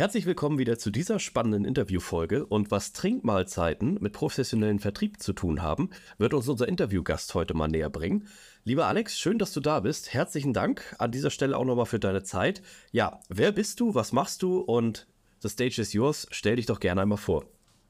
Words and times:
Herzlich 0.00 0.24
willkommen 0.24 0.56
wieder 0.56 0.78
zu 0.78 0.90
dieser 0.90 1.18
spannenden 1.18 1.66
Interviewfolge 1.66 2.46
und 2.46 2.70
was 2.70 2.94
Trinkmahlzeiten 2.94 3.98
mit 4.00 4.14
professionellen 4.14 4.78
Vertrieb 4.78 5.20
zu 5.20 5.34
tun 5.34 5.60
haben, 5.60 5.90
wird 6.16 6.32
uns 6.32 6.48
unser 6.48 6.68
Interviewgast 6.68 7.34
heute 7.34 7.52
mal 7.52 7.68
näher 7.68 7.90
bringen. 7.90 8.26
Lieber 8.64 8.86
Alex, 8.86 9.18
schön, 9.18 9.38
dass 9.38 9.52
du 9.52 9.60
da 9.60 9.80
bist. 9.80 10.14
Herzlichen 10.14 10.54
Dank 10.54 10.96
an 10.98 11.10
dieser 11.10 11.28
Stelle 11.28 11.54
auch 11.54 11.66
nochmal 11.66 11.84
für 11.84 11.98
deine 11.98 12.22
Zeit. 12.22 12.62
Ja, 12.92 13.20
wer 13.28 13.52
bist 13.52 13.78
du, 13.78 13.94
was 13.94 14.12
machst 14.12 14.40
du 14.42 14.60
und 14.60 15.06
the 15.40 15.50
stage 15.50 15.78
is 15.82 15.92
yours. 15.92 16.26
Stell 16.30 16.56
dich 16.56 16.64
doch 16.64 16.80
gerne 16.80 17.02
einmal 17.02 17.18
vor. 17.18 17.44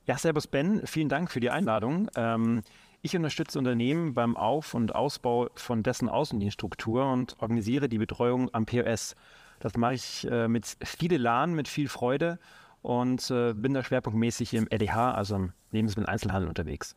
Ja, 0.06 0.18
Servus 0.18 0.48
Ben, 0.48 0.84
vielen 0.88 1.08
Dank 1.08 1.30
für 1.30 1.38
die 1.38 1.50
Einladung. 1.50 2.10
Ähm, 2.16 2.62
ich 3.02 3.14
unterstütze 3.14 3.56
Unternehmen 3.56 4.14
beim 4.14 4.36
Auf- 4.36 4.74
und 4.74 4.96
Ausbau 4.96 5.48
von 5.54 5.84
dessen 5.84 6.08
Außendienststruktur 6.08 7.08
und 7.12 7.36
organisiere 7.38 7.88
die 7.88 7.98
Betreuung 7.98 8.52
am 8.52 8.66
POS. 8.66 9.14
Das 9.60 9.76
mache 9.76 9.94
ich 9.94 10.26
äh, 10.28 10.48
mit 10.48 10.66
viel 10.82 11.12
Elan, 11.12 11.54
mit 11.54 11.68
viel 11.68 11.88
Freude 11.88 12.38
und 12.82 13.30
äh, 13.30 13.52
bin 13.52 13.74
da 13.74 13.84
schwerpunktmäßig 13.84 14.54
im 14.54 14.66
LDH, 14.68 15.12
also 15.12 15.36
im 15.36 15.52
Lebensmitteleinzelhandel 15.70 16.48
unterwegs. 16.48 16.96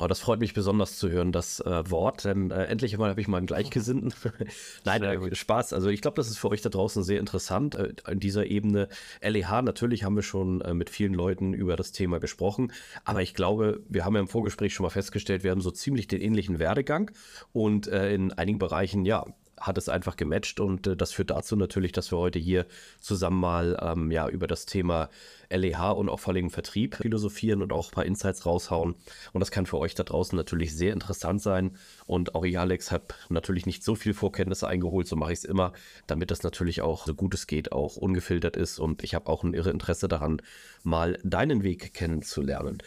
Oh, 0.00 0.06
das 0.06 0.20
freut 0.20 0.40
mich 0.40 0.54
besonders 0.54 0.96
zu 0.96 1.10
hören, 1.10 1.32
das 1.32 1.60
äh, 1.60 1.90
Wort, 1.90 2.24
denn 2.24 2.50
äh, 2.50 2.64
endlich 2.64 2.96
mal 2.96 3.10
habe 3.10 3.20
ich 3.20 3.28
mal 3.28 3.36
einen 3.36 3.46
Gleichgesinnten. 3.46 4.14
Nein, 4.84 5.02
äh, 5.02 5.34
Spaß. 5.34 5.74
Also 5.74 5.90
ich 5.90 6.00
glaube, 6.00 6.14
das 6.16 6.28
ist 6.28 6.38
für 6.38 6.48
euch 6.48 6.62
da 6.62 6.70
draußen 6.70 7.02
sehr 7.02 7.20
interessant. 7.20 7.74
Äh, 7.74 7.92
an 8.04 8.18
dieser 8.18 8.46
Ebene 8.46 8.88
LEH, 9.20 9.60
natürlich 9.60 10.04
haben 10.04 10.16
wir 10.16 10.22
schon 10.22 10.62
äh, 10.62 10.72
mit 10.72 10.88
vielen 10.88 11.12
Leuten 11.12 11.52
über 11.52 11.76
das 11.76 11.92
Thema 11.92 12.20
gesprochen, 12.20 12.72
aber 13.04 13.20
ich 13.20 13.34
glaube, 13.34 13.82
wir 13.86 14.06
haben 14.06 14.14
ja 14.14 14.20
im 14.20 14.28
Vorgespräch 14.28 14.72
schon 14.72 14.84
mal 14.84 14.90
festgestellt, 14.90 15.44
wir 15.44 15.50
haben 15.50 15.60
so 15.60 15.70
ziemlich 15.70 16.06
den 16.06 16.22
ähnlichen 16.22 16.58
Werdegang 16.58 17.10
und 17.52 17.86
äh, 17.86 18.14
in 18.14 18.32
einigen 18.32 18.58
Bereichen, 18.58 19.04
ja, 19.04 19.26
hat 19.62 19.78
es 19.78 19.88
einfach 19.88 20.16
gematcht 20.16 20.60
und 20.60 20.86
äh, 20.86 20.96
das 20.96 21.12
führt 21.12 21.30
dazu 21.30 21.56
natürlich, 21.56 21.92
dass 21.92 22.12
wir 22.12 22.18
heute 22.18 22.38
hier 22.38 22.66
zusammen 23.00 23.40
mal 23.40 23.78
ähm, 23.80 24.10
ja, 24.10 24.28
über 24.28 24.46
das 24.46 24.66
Thema 24.66 25.08
LEH 25.50 25.92
und 25.96 26.08
auch 26.08 26.20
vor 26.20 26.34
allem 26.34 26.50
Vertrieb 26.50 26.96
philosophieren 26.96 27.62
und 27.62 27.72
auch 27.72 27.88
ein 27.88 27.94
paar 27.94 28.06
Insights 28.06 28.46
raushauen. 28.46 28.94
Und 29.32 29.40
das 29.40 29.50
kann 29.50 29.66
für 29.66 29.78
euch 29.78 29.94
da 29.94 30.02
draußen 30.02 30.36
natürlich 30.36 30.74
sehr 30.74 30.92
interessant 30.92 31.42
sein. 31.42 31.76
Und 32.06 32.34
auch 32.34 32.44
ich, 32.44 32.58
Alex, 32.58 32.90
habe 32.90 33.06
natürlich 33.28 33.66
nicht 33.66 33.84
so 33.84 33.94
viel 33.94 34.14
Vorkenntnisse 34.14 34.66
eingeholt, 34.66 35.06
so 35.06 35.16
mache 35.16 35.32
ich 35.32 35.40
es 35.40 35.44
immer, 35.44 35.72
damit 36.06 36.30
das 36.30 36.42
natürlich 36.42 36.82
auch 36.82 37.06
so 37.06 37.14
gut 37.14 37.34
es 37.34 37.46
geht 37.46 37.72
auch 37.72 37.96
ungefiltert 37.96 38.56
ist. 38.56 38.78
Und 38.78 39.04
ich 39.04 39.14
habe 39.14 39.28
auch 39.28 39.44
ein 39.44 39.54
irre 39.54 39.70
Interesse 39.70 40.08
daran, 40.08 40.40
mal 40.82 41.18
deinen 41.22 41.62
Weg 41.62 41.94
kennenzulernen 41.94 42.78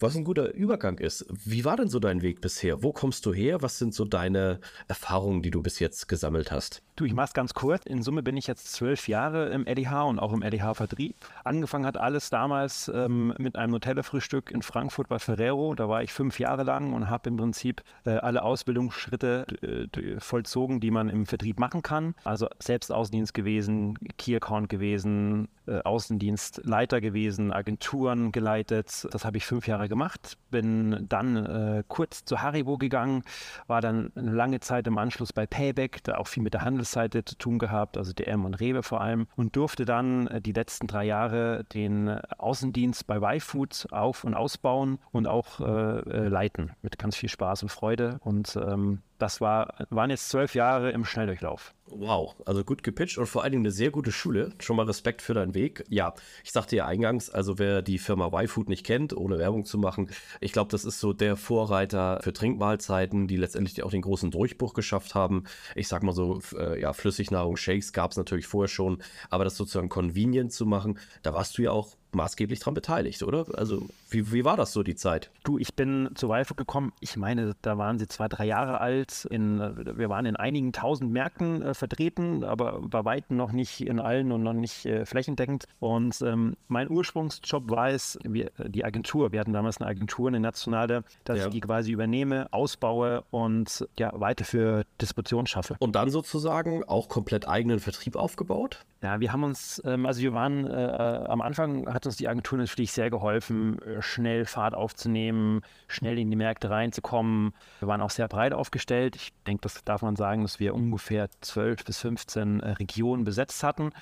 was 0.00 0.16
ein 0.16 0.24
guter 0.24 0.52
Übergang 0.54 0.98
ist. 0.98 1.26
Wie 1.44 1.64
war 1.64 1.76
denn 1.76 1.88
so 1.88 1.98
dein 1.98 2.22
Weg 2.22 2.40
bisher? 2.40 2.82
Wo 2.82 2.92
kommst 2.92 3.26
du 3.26 3.32
her? 3.34 3.62
Was 3.62 3.78
sind 3.78 3.94
so 3.94 4.04
deine 4.04 4.60
Erfahrungen, 4.86 5.42
die 5.42 5.50
du 5.50 5.62
bis 5.62 5.78
jetzt 5.78 6.08
gesammelt 6.08 6.50
hast? 6.52 6.82
Du, 6.98 7.04
ich 7.04 7.14
mach's 7.14 7.32
ganz 7.32 7.54
kurz. 7.54 7.86
In 7.86 8.02
Summe 8.02 8.24
bin 8.24 8.36
ich 8.36 8.48
jetzt 8.48 8.72
zwölf 8.72 9.06
Jahre 9.06 9.50
im 9.50 9.68
LDH 9.68 10.02
und 10.02 10.18
auch 10.18 10.32
im 10.32 10.42
LDH-Vertrieb. 10.42 11.14
Angefangen 11.44 11.86
hat 11.86 11.96
alles 11.96 12.28
damals 12.28 12.90
ähm, 12.92 13.32
mit 13.38 13.54
einem 13.54 13.70
Nutella-Frühstück 13.70 14.50
in 14.50 14.62
Frankfurt 14.62 15.06
bei 15.06 15.20
Ferrero. 15.20 15.76
Da 15.76 15.88
war 15.88 16.02
ich 16.02 16.12
fünf 16.12 16.40
Jahre 16.40 16.64
lang 16.64 16.94
und 16.94 17.08
habe 17.08 17.28
im 17.28 17.36
Prinzip 17.36 17.84
äh, 18.04 18.16
alle 18.16 18.42
Ausbildungsschritte 18.42 19.46
äh, 19.62 20.18
vollzogen, 20.18 20.80
die 20.80 20.90
man 20.90 21.08
im 21.08 21.26
Vertrieb 21.26 21.60
machen 21.60 21.82
kann. 21.82 22.16
Also 22.24 22.48
selbst 22.58 22.90
Außendienst 22.90 23.32
gewesen, 23.32 23.96
Key-Account 24.16 24.68
gewesen, 24.68 25.46
äh, 25.68 25.78
Außendienstleiter 25.82 27.00
gewesen, 27.00 27.52
Agenturen 27.52 28.32
geleitet. 28.32 29.06
Das 29.12 29.24
habe 29.24 29.36
ich 29.36 29.46
fünf 29.46 29.68
Jahre 29.68 29.88
gemacht. 29.88 30.36
Bin 30.50 31.06
dann 31.08 31.36
äh, 31.36 31.84
kurz 31.86 32.24
zu 32.24 32.42
Haribo 32.42 32.76
gegangen, 32.76 33.22
war 33.68 33.80
dann 33.80 34.10
eine 34.16 34.32
lange 34.32 34.58
Zeit 34.58 34.88
im 34.88 34.98
Anschluss 34.98 35.32
bei 35.32 35.46
Payback, 35.46 36.02
da 36.02 36.16
auch 36.16 36.26
viel 36.26 36.42
mit 36.42 36.54
der 36.54 36.62
Handels 36.62 36.87
Handelsseite 36.88 37.24
zu 37.24 37.36
tun 37.36 37.58
gehabt, 37.58 37.96
also 37.96 38.12
DM 38.12 38.44
und 38.44 38.54
Rewe 38.54 38.82
vor 38.82 39.00
allem, 39.00 39.26
und 39.36 39.56
durfte 39.56 39.84
dann 39.84 40.26
äh, 40.28 40.40
die 40.40 40.52
letzten 40.52 40.86
drei 40.86 41.04
Jahre 41.04 41.64
den 41.72 42.08
äh, 42.08 42.20
Außendienst 42.38 43.06
bei 43.06 43.16
YFood 43.36 43.88
auf- 43.90 44.24
und 44.24 44.34
ausbauen 44.34 44.98
und 45.12 45.26
auch 45.26 45.60
äh, 45.60 45.64
äh, 45.64 46.28
leiten 46.28 46.72
mit 46.82 46.98
ganz 46.98 47.16
viel 47.16 47.28
Spaß 47.28 47.62
und 47.62 47.68
Freude. 47.68 48.18
Und 48.20 48.56
ähm, 48.56 49.02
das 49.18 49.40
war, 49.40 49.74
waren 49.90 50.10
jetzt 50.10 50.28
zwölf 50.28 50.54
Jahre 50.54 50.90
im 50.90 51.04
Schnelldurchlauf. 51.04 51.74
Wow, 51.90 52.34
also 52.44 52.64
gut 52.64 52.82
gepitcht 52.82 53.18
und 53.18 53.26
vor 53.26 53.42
allen 53.42 53.52
Dingen 53.52 53.64
eine 53.64 53.70
sehr 53.70 53.90
gute 53.90 54.12
Schule. 54.12 54.52
Schon 54.60 54.76
mal 54.76 54.86
Respekt 54.86 55.22
für 55.22 55.34
deinen 55.34 55.54
Weg. 55.54 55.84
Ja, 55.88 56.14
ich 56.44 56.52
sagte 56.52 56.76
ja 56.76 56.86
eingangs, 56.86 57.30
also 57.30 57.58
wer 57.58 57.82
die 57.82 57.98
Firma 57.98 58.30
YFood 58.32 58.68
nicht 58.68 58.84
kennt, 58.84 59.16
ohne 59.16 59.38
Werbung 59.38 59.64
zu 59.64 59.78
machen, 59.78 60.10
ich 60.40 60.52
glaube, 60.52 60.70
das 60.70 60.84
ist 60.84 61.00
so 61.00 61.12
der 61.12 61.36
Vorreiter 61.36 62.20
für 62.22 62.32
Trinkmahlzeiten, 62.32 63.26
die 63.26 63.36
letztendlich 63.36 63.82
auch 63.82 63.90
den 63.90 64.02
großen 64.02 64.30
Durchbruch 64.30 64.74
geschafft 64.74 65.14
haben. 65.14 65.44
Ich 65.74 65.88
sag 65.88 66.02
mal 66.02 66.12
so, 66.12 66.40
äh, 66.56 66.80
ja, 66.80 66.92
Flüssignahrung, 66.92 67.56
Shakes 67.56 67.92
gab 67.92 68.10
es 68.10 68.16
natürlich 68.16 68.46
vorher 68.46 68.68
schon, 68.68 69.02
aber 69.30 69.44
das 69.44 69.56
sozusagen 69.56 69.88
convenient 69.88 70.52
zu 70.52 70.66
machen, 70.66 70.98
da 71.22 71.32
warst 71.32 71.58
du 71.58 71.62
ja 71.62 71.70
auch 71.70 71.96
maßgeblich 72.12 72.60
daran 72.60 72.74
beteiligt, 72.74 73.22
oder? 73.22 73.46
Also, 73.54 73.86
wie, 74.10 74.32
wie 74.32 74.44
war 74.44 74.56
das 74.56 74.72
so 74.72 74.82
die 74.82 74.94
Zeit? 74.94 75.30
Du, 75.44 75.58
ich 75.58 75.74
bin 75.74 76.10
zu 76.14 76.28
Waifu 76.28 76.54
gekommen. 76.54 76.92
Ich 77.00 77.16
meine, 77.16 77.54
da 77.62 77.76
waren 77.78 77.98
sie 77.98 78.08
zwei, 78.08 78.28
drei 78.28 78.46
Jahre 78.46 78.80
alt. 78.80 79.26
In, 79.30 79.58
wir 79.58 80.08
waren 80.08 80.26
in 80.26 80.36
einigen 80.36 80.72
tausend 80.72 81.12
Märkten 81.12 81.62
äh, 81.62 81.74
vertreten, 81.78 82.44
aber 82.44 82.80
bei 82.80 83.04
weitem 83.04 83.36
noch 83.36 83.52
nicht 83.52 83.80
in 83.80 84.00
allen 84.00 84.32
und 84.32 84.42
noch 84.42 84.52
nicht 84.52 84.84
äh, 84.86 85.06
flächendeckend. 85.06 85.64
Und 85.80 86.20
ähm, 86.22 86.56
mein 86.68 86.90
Ursprungsjob 86.90 87.70
war 87.70 87.90
es, 87.90 88.18
wir, 88.24 88.50
die 88.58 88.84
Agentur. 88.84 89.32
Wir 89.32 89.40
hatten 89.40 89.52
damals 89.52 89.80
eine 89.80 89.88
Agentur, 89.88 90.28
eine 90.28 90.40
nationale, 90.40 91.04
dass 91.24 91.38
ja. 91.38 91.46
ich 91.46 91.52
die 91.52 91.60
quasi 91.60 91.92
übernehme, 91.92 92.48
ausbaue 92.52 93.24
und 93.30 93.88
ja, 93.98 94.12
weiter 94.18 94.44
für 94.44 94.84
Distribution 95.00 95.46
schaffe. 95.46 95.76
Und 95.78 95.94
dann 95.94 96.10
sozusagen 96.10 96.84
auch 96.84 97.08
komplett 97.08 97.48
eigenen 97.48 97.80
Vertrieb 97.80 98.16
aufgebaut? 98.16 98.84
Ja, 99.00 99.20
wir 99.20 99.32
haben 99.32 99.44
uns, 99.44 99.80
ähm, 99.84 100.06
also 100.06 100.20
wir 100.22 100.32
waren 100.32 100.66
äh, 100.66 100.86
äh, 100.86 101.26
am 101.28 101.40
Anfang 101.40 101.92
hat 101.92 102.04
uns 102.06 102.16
die 102.16 102.26
Agentur 102.26 102.58
natürlich 102.58 102.90
sehr 102.90 103.10
geholfen, 103.10 103.80
äh, 103.82 104.02
schnell 104.02 104.44
Fahrt 104.44 104.74
aufzunehmen, 104.74 105.60
schnell 105.86 106.18
in 106.18 106.28
die 106.30 106.36
Märkte 106.36 106.68
reinzukommen. 106.68 107.52
Wir 107.78 107.86
waren 107.86 108.00
auch 108.00 108.10
sehr 108.10 108.26
breit 108.26 108.52
aufgestellt. 108.52 109.14
Ich 109.14 109.32
denke, 109.46 109.60
das 109.62 109.84
darf 109.84 110.02
man 110.02 110.16
sagen, 110.16 110.42
dass 110.42 110.58
wir 110.58 110.74
ungefähr 110.74 111.28
12 111.42 111.84
bis 111.84 111.98
15 111.98 112.58
äh, 112.58 112.70
Regionen 112.72 113.22
besetzt 113.22 113.62
hatten. 113.62 113.92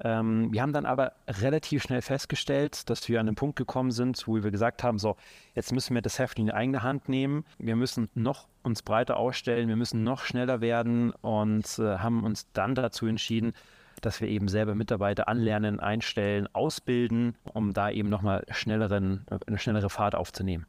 Ähm, 0.00 0.50
wir 0.50 0.62
haben 0.62 0.72
dann 0.72 0.86
aber 0.86 1.12
relativ 1.28 1.82
schnell 1.82 2.00
festgestellt, 2.00 2.88
dass 2.88 3.06
wir 3.10 3.20
an 3.20 3.26
den 3.26 3.34
Punkt 3.34 3.56
gekommen 3.56 3.90
sind, 3.90 4.26
wo 4.26 4.42
wir 4.42 4.50
gesagt 4.50 4.82
haben, 4.82 4.98
so, 4.98 5.16
jetzt 5.54 5.70
müssen 5.70 5.94
wir 5.94 6.00
das 6.00 6.18
Heft 6.18 6.38
in 6.38 6.46
die 6.46 6.54
eigene 6.54 6.82
Hand 6.82 7.10
nehmen. 7.10 7.44
Wir 7.58 7.76
müssen 7.76 8.08
noch 8.14 8.48
uns 8.62 8.80
breiter 8.80 9.18
ausstellen, 9.18 9.68
wir 9.68 9.76
müssen 9.76 10.02
noch 10.02 10.24
schneller 10.24 10.62
werden 10.62 11.10
und 11.20 11.78
äh, 11.78 11.98
haben 11.98 12.24
uns 12.24 12.50
dann 12.54 12.74
dazu 12.74 13.06
entschieden, 13.06 13.52
dass 14.00 14.20
wir 14.20 14.28
eben 14.28 14.48
selber 14.48 14.74
Mitarbeiter 14.74 15.28
anlernen, 15.28 15.80
einstellen, 15.80 16.48
ausbilden, 16.52 17.36
um 17.52 17.72
da 17.72 17.90
eben 17.90 18.08
nochmal 18.08 18.44
schnelleren, 18.50 19.26
eine 19.46 19.58
schnellere 19.58 19.90
Fahrt 19.90 20.14
aufzunehmen. 20.14 20.66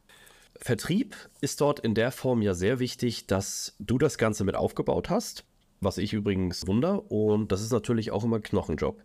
Vertrieb 0.56 1.16
ist 1.40 1.60
dort 1.60 1.80
in 1.80 1.94
der 1.94 2.12
Form 2.12 2.42
ja 2.42 2.54
sehr 2.54 2.78
wichtig, 2.78 3.26
dass 3.26 3.74
du 3.78 3.98
das 3.98 4.18
Ganze 4.18 4.44
mit 4.44 4.54
aufgebaut 4.54 5.10
hast, 5.10 5.44
was 5.80 5.98
ich 5.98 6.12
übrigens 6.12 6.66
wunder. 6.66 7.10
Und 7.10 7.52
das 7.52 7.62
ist 7.62 7.72
natürlich 7.72 8.10
auch 8.10 8.24
immer 8.24 8.36
ein 8.36 8.42
Knochenjob. 8.42 9.02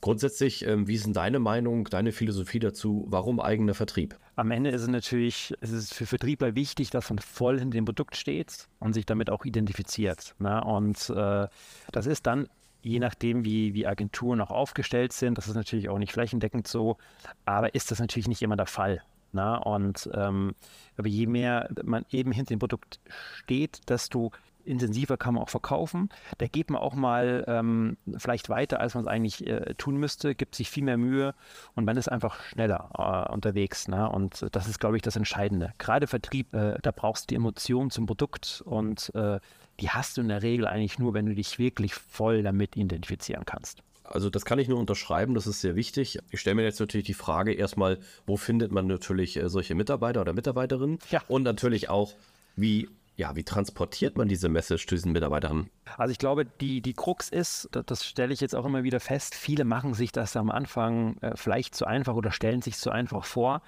Grundsätzlich, 0.00 0.66
ähm, 0.66 0.88
wie 0.88 0.94
ist 0.94 1.06
denn 1.06 1.12
deine 1.12 1.38
Meinung, 1.38 1.84
deine 1.84 2.12
Philosophie 2.12 2.58
dazu? 2.58 3.06
Warum 3.08 3.40
eigener 3.40 3.74
Vertrieb? 3.74 4.18
Am 4.34 4.50
Ende 4.50 4.70
ist 4.70 4.82
es 4.82 4.88
natürlich, 4.88 5.54
es 5.60 5.70
ist 5.70 5.94
für 5.94 6.06
Vertriebler 6.06 6.54
wichtig, 6.54 6.90
dass 6.90 7.08
man 7.08 7.18
voll 7.18 7.58
in 7.58 7.70
dem 7.70 7.84
Produkt 7.84 8.16
steht 8.16 8.68
und 8.80 8.92
sich 8.92 9.06
damit 9.06 9.30
auch 9.30 9.44
identifiziert. 9.44 10.34
Ne? 10.38 10.62
Und 10.64 11.10
äh, 11.10 11.46
das 11.92 12.06
ist 12.06 12.26
dann 12.26 12.48
je 12.86 13.00
nachdem, 13.00 13.44
wie, 13.44 13.74
wie 13.74 13.86
Agenturen 13.86 14.40
auch 14.40 14.50
aufgestellt 14.50 15.12
sind, 15.12 15.36
das 15.36 15.48
ist 15.48 15.56
natürlich 15.56 15.88
auch 15.88 15.98
nicht 15.98 16.12
flächendeckend 16.12 16.68
so, 16.68 16.98
aber 17.44 17.74
ist 17.74 17.90
das 17.90 17.98
natürlich 17.98 18.28
nicht 18.28 18.42
immer 18.42 18.56
der 18.56 18.66
Fall. 18.66 19.02
Na? 19.32 19.56
Und 19.56 20.08
ähm, 20.14 20.54
aber 20.96 21.08
je 21.08 21.26
mehr 21.26 21.68
man 21.82 22.06
eben 22.10 22.30
hinter 22.30 22.54
dem 22.54 22.60
Produkt 22.60 23.00
steht, 23.42 23.88
desto 23.90 24.30
intensiver 24.64 25.16
kann 25.16 25.34
man 25.34 25.42
auch 25.42 25.48
verkaufen. 25.48 26.10
Da 26.38 26.46
geht 26.46 26.70
man 26.70 26.80
auch 26.80 26.94
mal 26.94 27.44
ähm, 27.48 27.96
vielleicht 28.16 28.48
weiter, 28.48 28.80
als 28.80 28.94
man 28.94 29.04
es 29.04 29.08
eigentlich 29.08 29.46
äh, 29.46 29.74
tun 29.74 29.96
müsste, 29.96 30.34
gibt 30.34 30.54
sich 30.54 30.70
viel 30.70 30.84
mehr 30.84 30.96
Mühe 30.96 31.34
und 31.74 31.84
man 31.84 31.96
ist 31.96 32.08
einfach 32.08 32.40
schneller 32.40 32.90
äh, 32.98 33.32
unterwegs. 33.32 33.88
Ne? 33.88 34.08
Und 34.08 34.46
das 34.52 34.68
ist, 34.68 34.78
glaube 34.78 34.96
ich, 34.96 35.02
das 35.02 35.16
Entscheidende. 35.16 35.72
Gerade 35.78 36.06
Vertrieb, 36.06 36.54
äh, 36.54 36.78
da 36.82 36.90
brauchst 36.92 37.24
du 37.24 37.26
die 37.28 37.36
Emotionen 37.36 37.90
zum 37.90 38.06
Produkt 38.06 38.62
und 38.64 39.12
äh, 39.14 39.38
die 39.80 39.90
hast 39.90 40.16
du 40.16 40.20
in 40.22 40.28
der 40.28 40.42
Regel 40.42 40.66
eigentlich 40.66 40.98
nur, 40.98 41.14
wenn 41.14 41.26
du 41.26 41.34
dich 41.34 41.58
wirklich 41.58 41.94
voll 41.94 42.42
damit 42.42 42.76
identifizieren 42.76 43.44
kannst. 43.44 43.82
Also 44.04 44.30
das 44.30 44.44
kann 44.44 44.58
ich 44.58 44.68
nur 44.68 44.78
unterschreiben, 44.78 45.34
das 45.34 45.46
ist 45.46 45.60
sehr 45.60 45.74
wichtig. 45.74 46.18
Ich 46.30 46.40
stelle 46.40 46.54
mir 46.54 46.62
jetzt 46.62 46.78
natürlich 46.78 47.06
die 47.06 47.14
Frage 47.14 47.52
erstmal, 47.52 47.98
wo 48.24 48.36
findet 48.36 48.70
man 48.70 48.86
natürlich 48.86 49.36
äh, 49.36 49.48
solche 49.48 49.74
Mitarbeiter 49.74 50.20
oder 50.20 50.32
Mitarbeiterinnen? 50.32 50.98
Ja. 51.10 51.22
Und 51.28 51.42
natürlich 51.42 51.88
auch, 51.88 52.12
Wie 52.56 52.88
ja, 53.16 53.34
wie 53.34 53.44
transportiert 53.44 54.18
man 54.18 54.28
diese 54.28 54.50
Message 54.50 54.86
zu 54.86 54.94
diesen 54.94 55.12
Mitarbeitern? 55.12 55.70
Also 55.96 56.12
ich 56.12 56.18
glaube, 56.18 56.44
die, 56.44 56.82
die 56.82 56.92
Krux 56.92 57.30
ist, 57.30 57.68
das, 57.72 57.86
das 57.86 58.06
stelle 58.06 58.32
ich 58.32 58.40
jetzt 58.40 58.54
auch 58.54 58.66
immer 58.66 58.82
wieder 58.82 59.00
fest, 59.00 59.34
viele 59.34 59.64
machen 59.64 59.94
sich 59.94 60.12
das 60.12 60.36
am 60.36 60.50
Anfang 60.50 61.16
äh, 61.22 61.32
vielleicht 61.34 61.74
zu 61.74 61.86
einfach 61.86 62.14
oder 62.14 62.30
stellen 62.30 62.60
sich 62.60 62.76
zu 62.76 62.90
einfach 62.90 63.24
vor. 63.24 63.62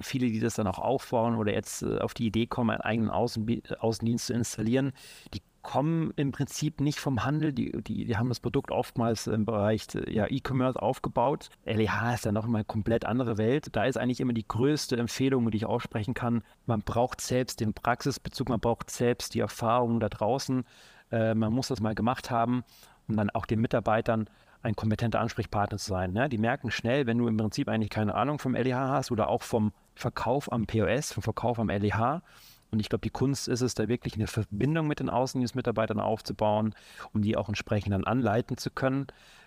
Viele, 0.00 0.26
die 0.26 0.38
das 0.38 0.54
dann 0.54 0.68
auch 0.68 0.78
aufbauen 0.78 1.36
oder 1.36 1.52
jetzt 1.52 1.82
äh, 1.82 1.98
auf 1.98 2.14
die 2.14 2.26
Idee 2.26 2.46
kommen, 2.46 2.70
einen 2.70 2.82
eigenen 2.82 3.10
Außen, 3.10 3.62
Außendienst 3.78 4.26
zu 4.26 4.32
installieren, 4.32 4.92
die 5.34 5.42
kommen 5.64 6.12
im 6.14 6.30
Prinzip 6.30 6.80
nicht 6.80 7.00
vom 7.00 7.24
Handel. 7.24 7.52
Die, 7.52 7.72
die, 7.82 8.04
die 8.04 8.16
haben 8.16 8.28
das 8.28 8.38
Produkt 8.38 8.70
oftmals 8.70 9.26
im 9.26 9.44
Bereich 9.44 9.88
ja, 10.08 10.26
E-Commerce 10.30 10.80
aufgebaut. 10.80 11.48
LEH 11.64 12.14
ist 12.14 12.26
ja 12.26 12.30
noch 12.30 12.46
mal 12.46 12.58
eine 12.58 12.64
komplett 12.64 13.04
andere 13.04 13.36
Welt. 13.38 13.74
Da 13.74 13.84
ist 13.84 13.96
eigentlich 13.96 14.20
immer 14.20 14.34
die 14.34 14.46
größte 14.46 14.96
Empfehlung, 14.96 15.50
die 15.50 15.56
ich 15.56 15.66
aussprechen 15.66 16.14
kann. 16.14 16.44
Man 16.66 16.82
braucht 16.82 17.20
selbst 17.20 17.58
den 17.58 17.74
Praxisbezug, 17.74 18.48
man 18.48 18.60
braucht 18.60 18.90
selbst 18.90 19.34
die 19.34 19.40
Erfahrung 19.40 19.98
da 19.98 20.08
draußen. 20.08 20.64
Äh, 21.10 21.34
man 21.34 21.52
muss 21.52 21.68
das 21.68 21.80
mal 21.80 21.94
gemacht 21.94 22.30
haben, 22.30 22.62
um 23.08 23.16
dann 23.16 23.30
auch 23.30 23.46
den 23.46 23.60
Mitarbeitern 23.60 24.28
ein 24.62 24.76
kompetenter 24.76 25.20
Ansprechpartner 25.20 25.78
zu 25.78 25.88
sein. 25.88 26.12
Ne? 26.12 26.28
Die 26.28 26.38
merken 26.38 26.70
schnell, 26.70 27.06
wenn 27.06 27.18
du 27.18 27.26
im 27.26 27.36
Prinzip 27.36 27.68
eigentlich 27.68 27.90
keine 27.90 28.14
Ahnung 28.14 28.38
vom 28.38 28.54
LEH 28.54 28.88
hast 28.88 29.10
oder 29.10 29.28
auch 29.28 29.42
vom 29.42 29.72
Verkauf 29.94 30.52
am 30.52 30.66
POS, 30.66 31.12
vom 31.12 31.22
Verkauf 31.22 31.58
am 31.58 31.68
LEH, 31.68 32.22
und 32.74 32.80
ich 32.80 32.88
glaube, 32.88 33.02
die 33.02 33.10
Kunst 33.10 33.46
ist 33.46 33.60
es, 33.60 33.74
da 33.74 33.86
wirklich 33.86 34.14
eine 34.14 34.26
Verbindung 34.26 34.88
mit 34.88 34.98
den 34.98 35.08
Außendienstmitarbeitern 35.08 36.00
aufzubauen, 36.00 36.74
um 37.12 37.22
die 37.22 37.36
auch 37.36 37.48
entsprechend 37.48 37.92
dann 37.92 38.02
anleiten 38.02 38.56
zu 38.56 38.68
können. 38.68 39.06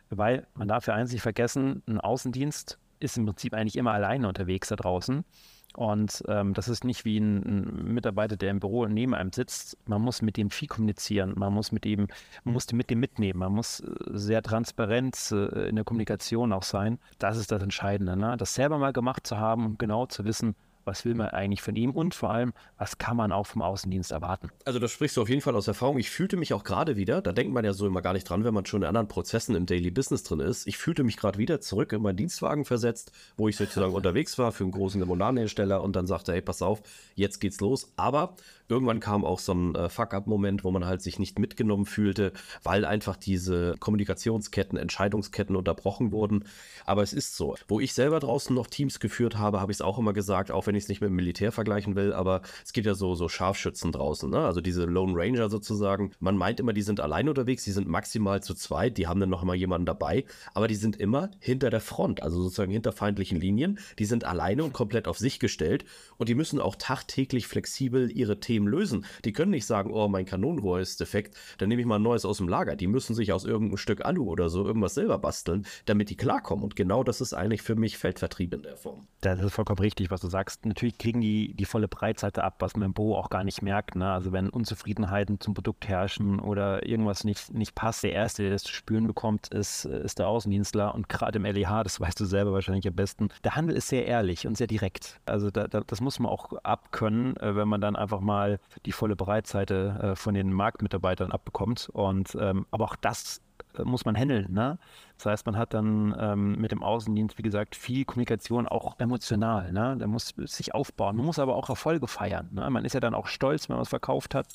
Weil 0.09 0.47
man 0.53 0.69
darf 0.69 0.87
ja 0.87 0.93
eins 0.93 1.11
nicht 1.11 1.23
vergessen, 1.23 1.83
ein 1.87 1.99
Außendienst 1.99 2.79
ist 3.01 3.17
im 3.17 3.25
Prinzip 3.25 3.53
eigentlich 3.53 3.75
immer 3.75 3.91
alleine 3.91 4.29
unterwegs 4.29 4.69
da 4.69 4.77
draußen. 4.77 5.25
Und 5.75 6.23
ähm, 6.29 6.53
das 6.53 6.69
ist 6.69 6.85
nicht 6.85 7.03
wie 7.03 7.17
ein, 7.19 7.43
ein, 7.43 7.93
Mitarbeiter, 7.93 8.37
der 8.37 8.51
im 8.51 8.61
Büro 8.61 8.85
neben 8.85 9.13
einem 9.13 9.33
sitzt. 9.33 9.77
Man 9.85 10.01
muss 10.01 10.21
mit 10.21 10.37
dem 10.37 10.49
viel 10.49 10.69
kommunizieren, 10.69 11.33
man 11.35 11.53
muss 11.53 11.73
mit 11.73 11.85
ihm, 11.85 12.07
man 12.45 12.53
muss 12.53 12.71
mit 12.71 12.89
dem 12.89 13.01
mitnehmen, 13.01 13.39
man 13.39 13.51
muss 13.51 13.81
äh, 13.81 13.93
sehr 14.13 14.41
transparent 14.41 15.33
äh, 15.33 15.67
in 15.67 15.75
der 15.75 15.83
Kommunikation 15.83 16.53
auch 16.53 16.63
sein. 16.63 16.97
Das 17.19 17.35
ist 17.35 17.51
das 17.51 17.61
Entscheidende, 17.61 18.15
ne? 18.15 18.37
das 18.37 18.55
selber 18.55 18.77
mal 18.77 18.93
gemacht 18.93 19.27
zu 19.27 19.37
haben 19.37 19.65
und 19.65 19.79
genau 19.79 20.05
zu 20.05 20.23
wissen, 20.23 20.55
was 20.87 21.05
will 21.05 21.13
man 21.13 21.27
eigentlich 21.27 21.61
von 21.61 21.75
ihm 21.75 21.91
und 21.91 22.15
vor 22.15 22.31
allem, 22.31 22.53
was 22.77 22.97
kann 22.97 23.17
man 23.17 23.31
auch 23.31 23.45
vom 23.45 23.61
Außendienst 23.61 24.11
erwarten. 24.11 24.49
Also 24.65 24.79
das 24.79 24.91
sprichst 24.91 25.17
du 25.17 25.21
auf 25.21 25.29
jeden 25.29 25.41
Fall 25.41 25.55
aus 25.55 25.67
Erfahrung. 25.67 25.99
Ich 25.99 26.09
fühlte 26.09 26.37
mich 26.37 26.53
auch 26.53 26.63
gerade 26.63 26.95
wieder, 26.95 27.21
da 27.21 27.33
denkt 27.33 27.53
man 27.53 27.65
ja 27.65 27.73
so 27.73 27.85
immer 27.85 28.01
gar 28.01 28.13
nicht 28.13 28.23
dran, 28.23 28.43
wenn 28.43 28.53
man 28.53 28.65
schon 28.65 28.81
in 28.81 28.87
anderen 28.87 29.07
Prozessen 29.07 29.55
im 29.55 29.65
Daily 29.65 29.91
Business 29.91 30.23
drin 30.23 30.39
ist. 30.39 30.65
Ich 30.65 30.77
fühlte 30.77 31.03
mich 31.03 31.17
gerade 31.17 31.37
wieder 31.37 31.61
zurück 31.61 31.91
in 31.93 32.01
meinen 32.01 32.17
Dienstwagen 32.17 32.65
versetzt, 32.65 33.11
wo 33.35 33.47
ich 33.47 33.57
sozusagen 33.57 33.93
unterwegs 33.93 34.37
war 34.37 34.51
für 34.51 34.63
einen 34.63 34.71
großen 34.71 34.99
Limonadenhersteller 35.01 35.83
und 35.83 35.95
dann 35.95 36.07
sagte, 36.07 36.31
hey, 36.31 36.41
pass 36.41 36.61
auf, 36.61 36.81
jetzt 37.15 37.39
geht's 37.39 37.59
los. 37.59 37.91
Aber 37.97 38.35
irgendwann 38.69 38.99
kam 38.99 39.23
auch 39.23 39.39
so 39.39 39.53
ein 39.53 39.75
äh, 39.75 39.89
Fuck-up-Moment, 39.89 40.63
wo 40.63 40.71
man 40.71 40.85
halt 40.85 41.01
sich 41.01 41.19
nicht 41.19 41.39
mitgenommen 41.39 41.85
fühlte, 41.85 42.33
weil 42.63 42.85
einfach 42.85 43.15
diese 43.15 43.75
Kommunikationsketten, 43.79 44.77
Entscheidungsketten 44.77 45.55
unterbrochen 45.55 46.11
wurden. 46.11 46.45
Aber 46.85 47.03
es 47.03 47.13
ist 47.13 47.35
so. 47.35 47.55
Wo 47.67 47.79
ich 47.79 47.93
selber 47.93 48.19
draußen 48.19 48.55
noch 48.55 48.67
Teams 48.67 48.99
geführt 48.99 49.37
habe, 49.37 49.61
habe 49.61 49.71
ich 49.71 49.77
es 49.77 49.81
auch 49.81 49.97
immer 49.97 50.13
gesagt, 50.13 50.51
auch 50.51 50.67
wenn 50.67 50.75
ich 50.75 50.83
es 50.83 50.89
nicht 50.89 51.01
mit 51.01 51.09
dem 51.09 51.15
Militär 51.15 51.51
vergleichen 51.51 51.95
will, 51.95 52.13
aber 52.13 52.41
es 52.63 52.73
gibt 52.73 52.87
ja 52.87 52.93
so, 52.93 53.15
so 53.15 53.29
Scharfschützen 53.29 53.91
draußen, 53.91 54.29
ne? 54.29 54.39
also 54.39 54.61
diese 54.61 54.85
Lone 54.85 55.13
Ranger 55.15 55.49
sozusagen. 55.49 56.11
Man 56.19 56.37
meint 56.37 56.59
immer, 56.59 56.73
die 56.73 56.81
sind 56.81 56.99
allein 56.99 57.29
unterwegs, 57.29 57.63
die 57.63 57.71
sind 57.71 57.87
maximal 57.87 58.43
zu 58.43 58.53
zweit, 58.53 58.97
die 58.97 59.07
haben 59.07 59.19
dann 59.19 59.29
noch 59.29 59.43
immer 59.43 59.55
jemanden 59.55 59.85
dabei, 59.85 60.25
aber 60.53 60.67
die 60.67 60.75
sind 60.75 60.97
immer 60.97 61.31
hinter 61.39 61.69
der 61.69 61.81
Front, 61.81 62.21
also 62.21 62.41
sozusagen 62.41 62.71
hinter 62.71 62.91
feindlichen 62.91 63.39
Linien. 63.39 63.79
Die 63.99 64.05
sind 64.05 64.23
alleine 64.23 64.63
und 64.63 64.73
komplett 64.73 65.07
auf 65.07 65.17
sich 65.17 65.39
gestellt 65.39 65.85
und 66.17 66.29
die 66.29 66.35
müssen 66.35 66.59
auch 66.59 66.75
tagtäglich 66.75 67.47
flexibel 67.47 68.11
ihre 68.11 68.39
Themen 68.39 68.56
lösen. 68.65 69.05
Die 69.25 69.33
können 69.33 69.51
nicht 69.51 69.65
sagen, 69.65 69.91
oh, 69.91 70.07
mein 70.07 70.25
Kanonenrohr 70.25 70.79
ist 70.79 70.99
defekt, 70.99 71.35
dann 71.57 71.69
nehme 71.69 71.81
ich 71.81 71.87
mal 71.87 71.97
ein 71.97 72.01
neues 72.01 72.25
aus 72.25 72.37
dem 72.37 72.47
Lager. 72.47 72.75
Die 72.75 72.87
müssen 72.87 73.13
sich 73.13 73.33
aus 73.33 73.45
irgendeinem 73.45 73.77
Stück 73.77 74.05
Alu 74.05 74.23
oder 74.23 74.49
so 74.49 74.65
irgendwas 74.65 74.95
selber 74.95 75.19
basteln, 75.19 75.65
damit 75.85 76.09
die 76.09 76.17
klarkommen. 76.17 76.63
Und 76.63 76.75
genau 76.75 77.03
das 77.03 77.21
ist 77.21 77.33
eigentlich 77.33 77.61
für 77.61 77.75
mich 77.75 77.97
Feldvertrieb 77.97 78.53
in 78.53 78.63
der 78.63 78.77
Form. 78.77 79.07
Das 79.21 79.39
ist 79.39 79.53
vollkommen 79.53 79.79
richtig, 79.79 80.09
was 80.09 80.21
du 80.21 80.27
sagst. 80.27 80.65
Natürlich 80.65 80.97
kriegen 80.97 81.21
die 81.21 81.53
die 81.53 81.65
volle 81.65 81.87
Breitseite 81.87 82.43
ab, 82.43 82.55
was 82.59 82.73
Büro 82.93 83.15
auch 83.15 83.29
gar 83.29 83.43
nicht 83.43 83.61
merkt. 83.61 83.95
Ne? 83.95 84.11
Also 84.11 84.31
wenn 84.31 84.49
Unzufriedenheiten 84.49 85.39
zum 85.39 85.53
Produkt 85.53 85.87
herrschen 85.87 86.39
oder 86.39 86.85
irgendwas 86.87 87.23
nicht, 87.23 87.53
nicht 87.53 87.75
passt, 87.75 88.03
der 88.03 88.13
Erste, 88.13 88.43
der 88.43 88.51
das 88.51 88.63
zu 88.63 88.73
spüren 88.73 89.07
bekommt, 89.07 89.47
ist, 89.49 89.85
ist 89.85 90.19
der 90.19 90.27
Außendienstler. 90.27 90.93
Und 90.93 91.09
gerade 91.09 91.37
im 91.37 91.45
LEH, 91.45 91.83
das 91.83 91.99
weißt 91.99 92.19
du 92.19 92.25
selber 92.25 92.53
wahrscheinlich 92.53 92.87
am 92.87 92.95
besten, 92.95 93.29
der 93.43 93.55
Handel 93.55 93.75
ist 93.75 93.87
sehr 93.87 94.05
ehrlich 94.05 94.47
und 94.47 94.57
sehr 94.57 94.67
direkt. 94.67 95.19
Also 95.25 95.51
da, 95.51 95.67
da, 95.67 95.81
das 95.81 96.01
muss 96.01 96.19
man 96.19 96.31
auch 96.31 96.53
abkönnen, 96.63 97.37
äh, 97.37 97.55
wenn 97.55 97.67
man 97.67 97.81
dann 97.81 97.95
einfach 97.95 98.19
mal 98.19 98.46
die 98.85 98.91
volle 98.91 99.15
Breitseite 99.15 99.99
äh, 100.01 100.15
von 100.15 100.33
den 100.33 100.51
Marktmitarbeitern 100.51 101.31
abbekommt. 101.31 101.89
Und 101.93 102.37
ähm, 102.39 102.65
aber 102.71 102.85
auch 102.85 102.95
das 102.95 103.41
äh, 103.77 103.83
muss 103.83 104.05
man 104.05 104.15
handeln. 104.15 104.51
Ne? 104.51 104.77
Das 105.17 105.25
heißt, 105.25 105.45
man 105.45 105.57
hat 105.57 105.73
dann 105.73 106.15
ähm, 106.19 106.59
mit 106.59 106.71
dem 106.71 106.83
Außendienst, 106.83 107.37
wie 107.37 107.43
gesagt, 107.43 107.75
viel 107.75 108.05
Kommunikation, 108.05 108.67
auch 108.67 108.99
emotional. 108.99 109.71
Ne? 109.71 109.97
Der 109.97 110.07
muss 110.07 110.33
sich 110.37 110.73
aufbauen. 110.75 111.15
Man 111.15 111.25
muss 111.25 111.39
aber 111.39 111.55
auch 111.55 111.69
Erfolge 111.69 112.07
feiern. 112.07 112.49
Ne? 112.51 112.69
Man 112.69 112.85
ist 112.85 112.93
ja 112.93 112.99
dann 112.99 113.15
auch 113.15 113.27
stolz, 113.27 113.69
wenn 113.69 113.75
man 113.75 113.83
es 113.83 113.89
verkauft 113.89 114.35
hat. 114.35 114.47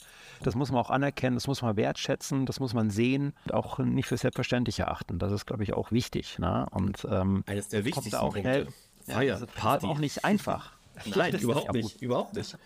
Das 0.43 0.55
muss 0.55 0.71
man 0.71 0.81
auch 0.81 0.91
anerkennen, 0.91 1.37
das 1.37 1.47
muss 1.47 1.63
man 1.63 1.77
wertschätzen, 1.77 2.47
das 2.47 2.61
muss 2.61 2.75
man 2.75 2.91
sehen 2.91 3.35
und 3.45 3.55
auch 3.55 3.79
nicht 3.79 4.07
für 4.07 4.17
selbstverständlich 4.17 4.81
erachten. 4.81 5.19
Das 5.19 5.33
ist, 5.33 5.47
glaube 5.47 5.63
ich, 5.63 5.75
auch 5.75 5.93
wichtig. 5.93 6.39
Ne? 6.39 6.67
Und 6.71 7.07
ähm, 7.11 7.45
eines 7.47 7.69
der 7.69 7.85
wichtigsten 7.85 8.17
auch 8.17 8.35
Punkte. 8.35 8.69
Feier, 9.07 9.23
ja, 9.23 9.33
das 9.33 9.43
ist 9.43 9.55
Party. 9.55 9.87
auch 9.87 9.99
nicht 9.99 10.25
einfach. 10.25 10.73
Nein, 11.17 11.35
überhaupt 11.35 11.73
nicht, 11.73 12.03
überhaupt 12.03 12.35
nicht. 12.35 12.57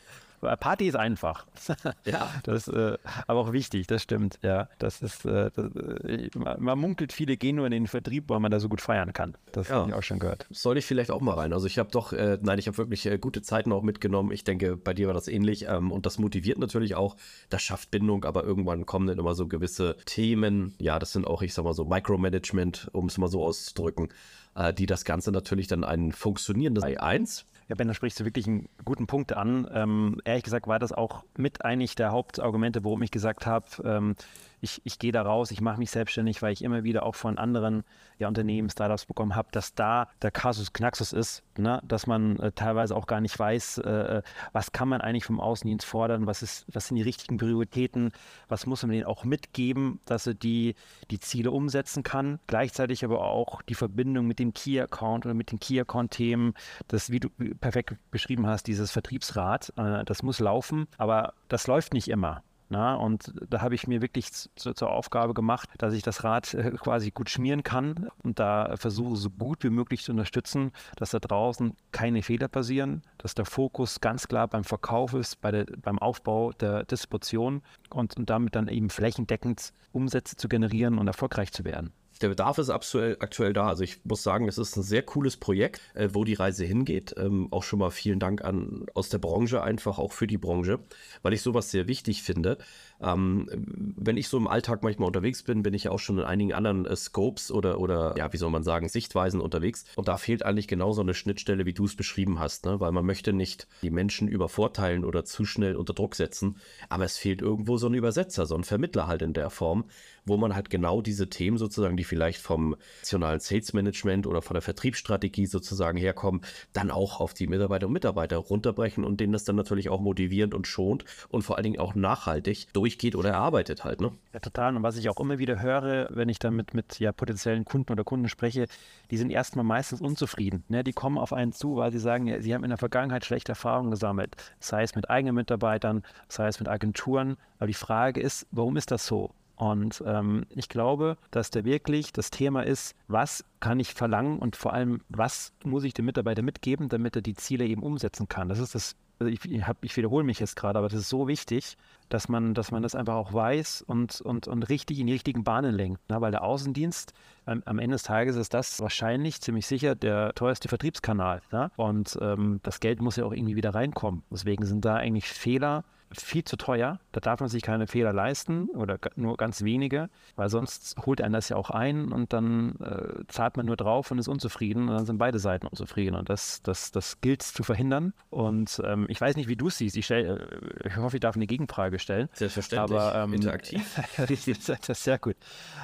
Party 0.41 0.87
ist 0.89 0.97
einfach. 0.97 1.47
Ja. 2.05 2.31
Das 2.45 2.69
ist 2.69 2.75
äh, 2.75 2.99
aber 3.27 3.41
auch 3.41 3.53
wichtig, 3.53 3.87
das 3.87 4.03
stimmt. 4.03 4.39
Ja, 4.43 4.69
das 4.79 5.03
ist, 5.03 5.25
äh, 5.25 5.51
das, 5.55 5.75
äh, 5.75 6.31
man 6.37 6.79
munkelt, 6.79 7.13
viele 7.13 7.37
gehen 7.37 7.57
nur 7.57 7.67
in 7.67 7.73
den 7.73 7.87
Vertrieb, 7.87 8.29
weil 8.29 8.39
man 8.39 8.51
da 8.51 8.61
so 8.61 8.69
gut 8.69 8.81
feiern 8.81 9.13
kann. 9.13 9.37
Das 9.53 9.69
ja. 9.69 9.77
habe 9.77 9.91
ich 9.91 9.95
auch 9.95 10.03
schon 10.03 10.19
gehört. 10.19 10.47
Soll 10.51 10.79
ich 10.79 10.85
vielleicht 10.85 11.11
auch 11.11 11.21
mal 11.21 11.35
rein? 11.35 11.53
Also 11.53 11.67
ich 11.67 11.79
habe 11.79 11.91
doch, 11.91 12.13
äh, 12.13 12.39
nein, 12.41 12.59
ich 12.59 12.69
habe 12.69 12.79
wirklich 12.79 13.07
äh, 13.07 13.19
gute 13.19 13.43
Zeiten 13.43 13.73
auch 13.73 13.83
mitgenommen. 13.83 14.31
Ich 14.31 14.45
denke, 14.45 14.77
bei 14.77 14.95
dir 14.95 15.07
war 15.07 15.15
das 15.15 15.29
ähnlich 15.29 15.67
ähm, 15.69 15.91
und 15.91 16.07
das 16.07 16.19
motiviert 16.19 16.59
natürlich 16.59 16.95
auch. 16.95 17.17
Das 17.49 17.63
schafft 17.63 17.91
Bindung, 17.91 18.25
aber 18.25 18.45
irgendwann 18.45 18.87
kommen 18.87 19.07
dann 19.07 19.19
immer 19.19 19.35
so 19.35 19.49
gewisse 19.49 19.97
Themen. 20.05 20.75
Ja, 20.79 20.99
das 20.99 21.13
sind 21.13 21.27
auch, 21.27 21.43
ich 21.43 21.55
sag 21.55 21.65
mal 21.65 21.75
so 21.75 21.85
Micromanagement, 21.85 22.89
um 22.93 23.07
es 23.07 23.19
mal 23.19 23.29
so 23.29 23.45
auszudrücken, 23.45 24.09
äh, 24.55 24.73
die 24.73 24.87
das 24.87 25.05
Ganze 25.05 25.33
natürlich 25.33 25.67
dann 25.67 25.85
ein 25.85 26.13
funktionierendes 26.13 26.85
1 26.85 27.47
ja, 27.69 27.75
Ben, 27.75 27.89
da 27.89 27.95
sprichst 27.95 28.21
du 28.21 28.25
wirklich 28.25 28.47
einen 28.47 28.69
guten 28.85 29.07
Punkt 29.07 29.33
an. 29.33 29.69
Ähm, 29.73 30.21
ehrlich 30.25 30.45
gesagt 30.45 30.69
war 30.69 30.79
das 30.79 30.93
auch 30.93 31.25
mit 31.37 31.65
eigentlich 31.65 31.95
der 31.95 32.13
Hauptargumente, 32.13 32.85
warum 32.85 33.03
ich 33.03 33.11
gesagt 33.11 33.47
habe, 33.47 33.67
ähm, 33.85 34.15
ich, 34.61 34.81
ich 34.85 34.99
gehe 34.99 35.13
da 35.13 35.23
raus, 35.23 35.51
ich 35.51 35.61
mache 35.61 35.79
mich 35.79 35.91
selbstständig, 35.91 36.43
weil 36.43 36.53
ich 36.53 36.63
immer 36.63 36.85
wieder 36.85 37.05
auch 37.05 37.15
von 37.15 37.39
anderen 37.39 37.85
ja, 38.19 38.29
Unternehmen, 38.29 38.71
Startups 38.71 39.07
bekommen 39.07 39.35
habe, 39.35 39.49
dass 39.53 39.75
da 39.75 40.09
der 40.23 40.31
Kasus 40.31 40.73
Knaxus 40.73 41.13
ist, 41.13 41.43
ne? 41.59 41.81
dass 41.85 42.07
man 42.07 42.39
äh, 42.39 42.53
teilweise 42.53 42.97
auch 42.97 43.07
gar 43.07 43.21
nicht 43.21 43.39
weiß, 43.39 43.79
äh, 43.79 44.23
was 44.53 44.73
kann 44.73 44.89
man 44.89 45.01
eigentlich 45.01 45.25
vom 45.25 45.41
Außendienst 45.41 45.87
fordern, 45.87 46.27
was, 46.27 46.43
ist, 46.43 46.67
was 46.73 46.89
sind 46.89 46.97
die 46.97 47.03
richtigen 47.03 47.37
Prioritäten, 47.37 48.13
was 48.49 48.67
muss 48.67 48.83
man 48.83 48.93
denen 48.93 49.05
auch 49.05 49.25
mitgeben, 49.25 50.01
dass 50.05 50.27
er 50.27 50.35
die, 50.35 50.75
die 51.11 51.21
Ziele 51.21 51.51
umsetzen 51.51 52.03
kann, 52.03 52.41
gleichzeitig 52.47 53.05
aber 53.05 53.23
auch 53.23 53.63
die 53.63 53.75
Verbindung 53.75 54.27
mit 54.27 54.39
dem 54.39 54.55
Key-Account 54.55 55.27
oder 55.27 55.35
mit 55.35 55.53
den 55.53 55.61
Key-Account-Themen, 55.61 56.55
das, 56.89 57.11
wie 57.11 57.21
du 57.21 57.29
perfekt 57.61 57.97
beschrieben 58.11 58.47
hast, 58.47 58.67
dieses 58.67 58.91
Vertriebsrad, 58.91 59.73
äh, 59.77 60.05
das 60.05 60.23
muss 60.23 60.41
laufen, 60.41 60.87
aber 60.97 61.35
das 61.49 61.67
läuft 61.67 61.93
nicht 61.93 62.09
immer. 62.09 62.43
Na, 62.69 62.97
und 62.97 63.33
da 63.49 63.61
habe 63.61 63.77
ich 63.77 63.87
mir 63.87 64.03
wirklich 64.03 64.33
zu, 64.33 64.75
zur 64.75 64.91
Aufgabe 64.91 65.35
gemacht, 65.35 65.69
dass 65.79 65.95
ich 65.95 66.03
das 66.03 66.25
Rad 66.25 66.53
äh, 66.55 66.73
quasi 66.73 67.13
gut 67.13 67.31
schmieren 67.31 67.63
kann 67.63 68.09
und 68.25 68.41
da 68.41 68.77
versuche, 68.77 69.15
so 69.17 69.31
gut 69.31 69.63
wie 69.63 69.71
möglich 69.71 70.03
zu 70.03 70.11
unterstützen, 70.11 70.73
dass 70.97 71.11
da 71.11 71.21
draußen 71.21 71.75
keine 71.93 72.23
Fehler 72.23 72.49
passieren, 72.49 73.03
dass 73.19 73.37
der 73.37 73.45
Fokus 73.45 74.01
ganz 74.01 74.27
klar 74.27 74.49
beim 74.49 74.65
Verkauf 74.65 75.15
ist, 75.15 75.41
bei 75.41 75.53
der, 75.53 75.67
beim 75.81 76.01
Aufbau 76.01 76.51
der 76.53 76.85
Distribution 76.85 77.63
und, 77.91 78.17
und 78.17 78.31
damit 78.31 78.57
dann 78.57 78.67
eben 78.67 78.91
flächendeckend 78.91 79.73
Umsätze 79.93 80.35
zu 80.35 80.49
generieren 80.49 80.99
und 80.99 81.07
erfolgreich 81.07 81.53
zu 81.53 81.65
werden. 81.65 81.93
Der 82.23 82.29
Bedarf 82.29 82.59
ist 82.59 82.71
aktuell, 82.71 83.17
aktuell 83.21 83.53
da. 83.53 83.69
Also 83.69 83.85
ich 83.85 84.05
muss 84.05 84.23
sagen, 84.23 84.49
es 84.49 84.59
ist 84.59 84.77
ein 84.77 84.83
sehr 84.83 85.03
cooles 85.03 85.37
Projekt, 85.37 85.81
äh, 85.95 86.09
wo 86.13 86.25
die 86.25 86.35
Reise 86.35 86.65
hingeht. 86.65 87.15
Ähm, 87.19 87.49
auch 87.51 87.63
schon 87.63 87.79
mal 87.79 87.91
vielen 87.91 88.19
Dank 88.19 88.45
an 88.45 88.87
aus 88.95 89.09
der 89.09 89.19
Branche, 89.19 89.63
einfach 89.63 89.99
auch 89.99 90.13
für 90.13 90.27
die 90.27 90.39
Branche, 90.39 90.79
weil 91.23 91.33
ich 91.33 91.43
sowas 91.43 91.71
sehr 91.71 91.89
wichtig 91.89 92.23
finde. 92.23 92.59
Ähm, 93.01 93.49
wenn 93.97 94.17
ich 94.17 94.29
so 94.29 94.39
im 94.39 94.47
Alltag 94.47 94.83
manchmal 94.83 95.09
unterwegs 95.09 95.43
bin, 95.43 95.63
bin 95.63 95.75
ich 95.75 95.85
ja 95.85 95.91
auch 95.91 95.99
schon 95.99 96.19
in 96.19 96.25
einigen 96.25 96.55
anderen 96.55 96.87
äh, 96.87 96.97
Scopes 96.97 97.51
oder, 97.51 97.79
oder, 97.79 98.15
ja, 98.17 98.33
wie 98.33 98.39
soll 98.39 98.51
man 98.51 98.63
sagen, 98.63 98.89
Sichtweisen 98.89 99.41
unterwegs. 99.41 99.85
Und 99.97 100.09
da 100.09 100.17
fehlt 100.17 100.43
eigentlich 100.43 100.69
genau 100.69 100.93
so 100.93 101.03
eine 101.03 101.15
Schnittstelle, 101.15 101.67
wie 101.67 101.75
du 101.75 101.85
es 101.85 101.97
beschrieben 101.97 102.39
hast, 102.39 102.65
ne? 102.65 102.81
weil 102.81 102.93
man 102.93 103.05
möchte 103.05 103.33
nicht 103.33 103.69
die 103.83 103.91
Menschen 103.91 104.29
übervorteilen 104.29 105.05
oder 105.05 105.25
zu 105.25 105.45
schnell 105.45 105.77
unter 105.77 105.93
Druck 105.93 106.15
setzen. 106.15 106.57
Aber 106.89 107.05
es 107.05 107.19
fehlt 107.19 107.43
irgendwo 107.43 107.77
so 107.77 107.89
ein 107.89 107.95
Übersetzer, 107.95 108.47
so 108.47 108.55
ein 108.55 108.65
Vermittler 108.65 109.07
halt 109.07 109.23
in 109.23 109.35
der 109.35 109.51
Form, 109.51 109.85
wo 110.27 110.37
man 110.37 110.55
halt 110.55 110.71
genau 110.71 111.01
diese 111.01 111.29
Themen 111.29 111.57
sozusagen, 111.57 111.97
die 111.97 112.05
vielleicht 112.05 112.41
vom 112.41 112.77
nationalen 113.01 113.41
Sales 113.41 113.73
Management 113.73 114.27
oder 114.27 114.43
von 114.43 114.55
der 114.55 114.63
Vertriebsstrategie 114.63 115.47
sozusagen 115.47 115.97
herkommen, 115.97 116.43
dann 116.73 116.91
auch 116.91 117.21
auf 117.21 117.33
die 117.33 117.47
Mitarbeiter 117.47 117.87
und 117.87 117.93
Mitarbeiter 117.93 118.37
runterbrechen 118.37 119.05
und 119.05 119.21
denen 119.21 119.33
das 119.33 119.45
dann 119.45 119.57
natürlich 119.57 119.89
auch 119.89 120.01
motivierend 120.01 120.55
und 120.55 120.67
schont 120.67 121.05
und 121.29 121.43
vor 121.43 121.57
allen 121.57 121.65
Dingen 121.65 121.79
auch 121.79 121.95
nachhaltig 121.95 122.73
durchgeht 122.73 123.15
oder 123.15 123.31
erarbeitet 123.31 123.85
halt. 123.85 124.01
Ne? 124.01 124.13
Ja, 124.35 124.41
total. 124.41 124.77
Und 124.77 124.83
was 124.83 124.97
ich 124.97 125.09
auch 125.09 125.21
immer 125.21 125.39
wieder 125.39 125.63
höre, 125.63 126.09
wenn 126.11 126.29
ich 126.29 126.39
dann 126.39 126.55
mit, 126.55 126.75
mit 126.75 126.99
ja, 126.99 127.13
potenziellen 127.13 127.65
Kunden 127.65 127.93
oder 127.93 128.05
Kunden 128.05 128.29
spreche, 128.29 128.67
die 129.11 129.17
sind 129.17 129.31
erstmal 129.31 129.65
meistens 129.65 130.01
unzufrieden. 130.01 130.65
Ne? 130.69 130.83
Die 130.85 130.93
kommen 130.93 131.19
auf 131.19 131.33
einen 131.33 131.53
zu, 131.53 131.77
weil 131.77 131.93
sie 131.93 131.99
sagen, 131.99 132.27
ja, 132.27 132.41
sie 132.41 132.55
haben 132.55 132.65
in 132.65 132.71
der 132.71 132.79
Vergangenheit 132.79 133.25
schlechte 133.25 133.53
Erfahrungen 133.53 133.91
gesammelt. 133.91 134.37
Sei 134.59 134.83
es 134.83 134.95
mit 134.95 135.09
eigenen 135.09 135.35
Mitarbeitern, 135.35 136.03
sei 136.29 136.49
es 136.49 136.59
mit 136.59 136.69
Agenturen. 136.69 137.37
Aber 137.59 137.69
die 137.69 137.75
Frage 137.75 138.21
ist, 138.21 138.47
warum 138.51 138.77
ist 138.77 138.91
das 138.91 139.07
so? 139.07 139.31
Und 139.57 140.03
ähm, 140.07 140.45
ich 140.51 140.69
glaube, 140.69 141.17
dass 141.31 141.51
da 141.51 141.65
wirklich 141.65 142.13
das 142.13 142.31
Thema 142.31 142.63
ist, 142.63 142.95
was 143.09 143.45
kann 143.61 143.81
ich 143.81 143.95
verlangen 143.95 144.39
und 144.39 144.55
vor 144.55 144.73
allem, 144.73 145.01
was 145.09 145.53
muss 145.65 145.85
ich 145.85 145.95
dem 145.95 146.05
Mitarbeiter 146.05 146.43
mitgeben, 146.43 146.89
damit 146.89 147.17
er 147.17 147.23
die 147.23 147.35
Ziele 147.35 147.67
eben 147.67 147.83
umsetzen 147.83 148.29
kann. 148.29 148.49
Das 148.49 148.59
ist 148.59 148.75
das 148.75 148.97
also 149.19 149.33
ich, 149.33 149.67
hab, 149.67 149.83
ich 149.83 149.97
wiederhole 149.97 150.25
mich 150.25 150.41
jetzt 150.41 150.57
gerade, 150.57 150.79
aber 150.79 150.89
das 150.89 151.01
ist 151.01 151.09
so 151.09 151.27
wichtig, 151.27 151.77
dass 152.09 152.29
man, 152.29 152.55
dass 152.55 152.71
man 152.71 152.83
das 152.83 152.95
einfach 152.95 153.15
auch 153.15 153.33
weiß 153.33 153.83
und, 153.83 154.21
und, 154.21 154.47
und 154.47 154.63
richtig 154.65 154.99
in 154.99 155.07
die 155.07 155.15
richtigen 155.15 155.43
Bahnen 155.43 155.75
lenkt. 155.75 156.03
Na, 156.09 156.17
ne? 156.17 156.21
weil 156.21 156.31
der 156.33 156.45
Außendienst, 156.45 157.15
ähm, 157.47 157.63
am 157.65 157.79
Ende 157.79 157.95
des 157.95 158.03
Tages 158.03 158.37
ist 158.37 158.53
das 158.53 158.81
wahrscheinlich 158.81 159.41
ziemlich 159.41 159.67
sicher 159.67 159.95
der 159.95 160.35
teuerste 160.35 160.69
Vertriebskanal. 160.69 161.41
Na? 161.51 161.65
Ne? 161.65 161.71
Und 161.77 162.19
ähm, 162.21 162.61
das 162.63 162.81
Geld 162.81 163.01
muss 163.01 163.17
ja 163.17 163.25
auch 163.25 163.33
irgendwie 163.33 163.57
wieder 163.57 163.75
reinkommen. 163.75 164.23
Deswegen 164.31 164.67
sind 164.67 164.85
da 164.85 164.97
eigentlich 164.97 165.27
Fehler 165.27 165.85
viel 166.13 166.45
zu 166.45 166.57
teuer. 166.57 167.01
Da 167.13 167.21
darf 167.21 167.41
man 167.41 167.49
sich 167.49 167.63
keine 167.63 167.87
Fehler 167.87 168.13
leisten 168.13 168.69
oder 168.71 168.99
nur 169.17 169.37
ganz 169.37 169.63
wenige, 169.63 170.09
weil 170.37 170.49
sonst 170.49 170.97
holt 171.05 171.21
einen 171.21 171.35
das 171.35 171.49
ja 171.49 171.57
auch 171.57 171.71
ein 171.71 172.13
und 172.13 172.33
dann 172.33 172.77
äh, 172.81 173.25
zahlt 173.29 173.57
man 173.57 173.67
nur 173.67 173.77
drauf 173.77 174.11
und 174.11 174.19
ist 174.19 174.29
unzufrieden 174.29 174.89
und 174.89 174.95
dann 174.95 175.07
sind 175.07 175.19
beide 175.19 175.39
Seiten 175.39 175.67
unzufrieden. 175.67 176.15
Und 176.15 176.29
das, 176.31 176.63
das, 176.63 176.93
das 176.93 177.21
gilt 177.21 177.43
zu 177.43 177.63
verhindern. 177.63 178.13
Und 178.31 178.81
ähm, 178.85 179.07
ich 179.09 179.21
weiß 179.21 179.37
nicht, 179.37 179.49
wie 179.49 179.57
du 179.57 179.69
es 179.69 179.79
siehst. 179.79 179.97
Ich, 179.97 180.05
stell, 180.05 180.49
äh, 180.83 180.89
ich 180.89 180.97
hoffe, 180.97 181.17
ich 181.17 181.21
darf 181.21 181.37
eine 181.37 181.47
Gegenfrage 181.47 181.99
stellen. 181.99 182.29
Selbstverständlich. 182.33 182.99
Aber, 182.99 183.25
ähm, 183.25 183.35
Interaktiv. 183.35 184.01
das 184.17 184.89
ist 184.89 185.05
sehr 185.05 185.19
gut. 185.19 185.37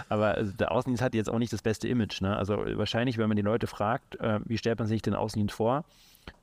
Aber 0.09 0.35
also, 0.35 0.53
der 0.53 0.73
Außendienst 0.73 1.03
hat 1.03 1.15
jetzt 1.15 1.31
auch 1.31 1.39
nicht 1.39 1.53
das 1.53 1.63
beste 1.63 1.89
Image. 1.89 2.21
Ne? 2.21 2.37
Also 2.37 2.57
wahrscheinlich, 2.57 3.19
wenn 3.19 3.29
man 3.29 3.37
die 3.37 3.43
Leute 3.43 3.67
fragt, 3.67 4.21
äh, 4.21 4.41
wie 4.45 4.59
stellt 4.59 4.79
man 4.79 4.89
sich 4.89 5.03
den 5.03 5.15
Außendienst 5.15 5.55
vor, 5.55 5.85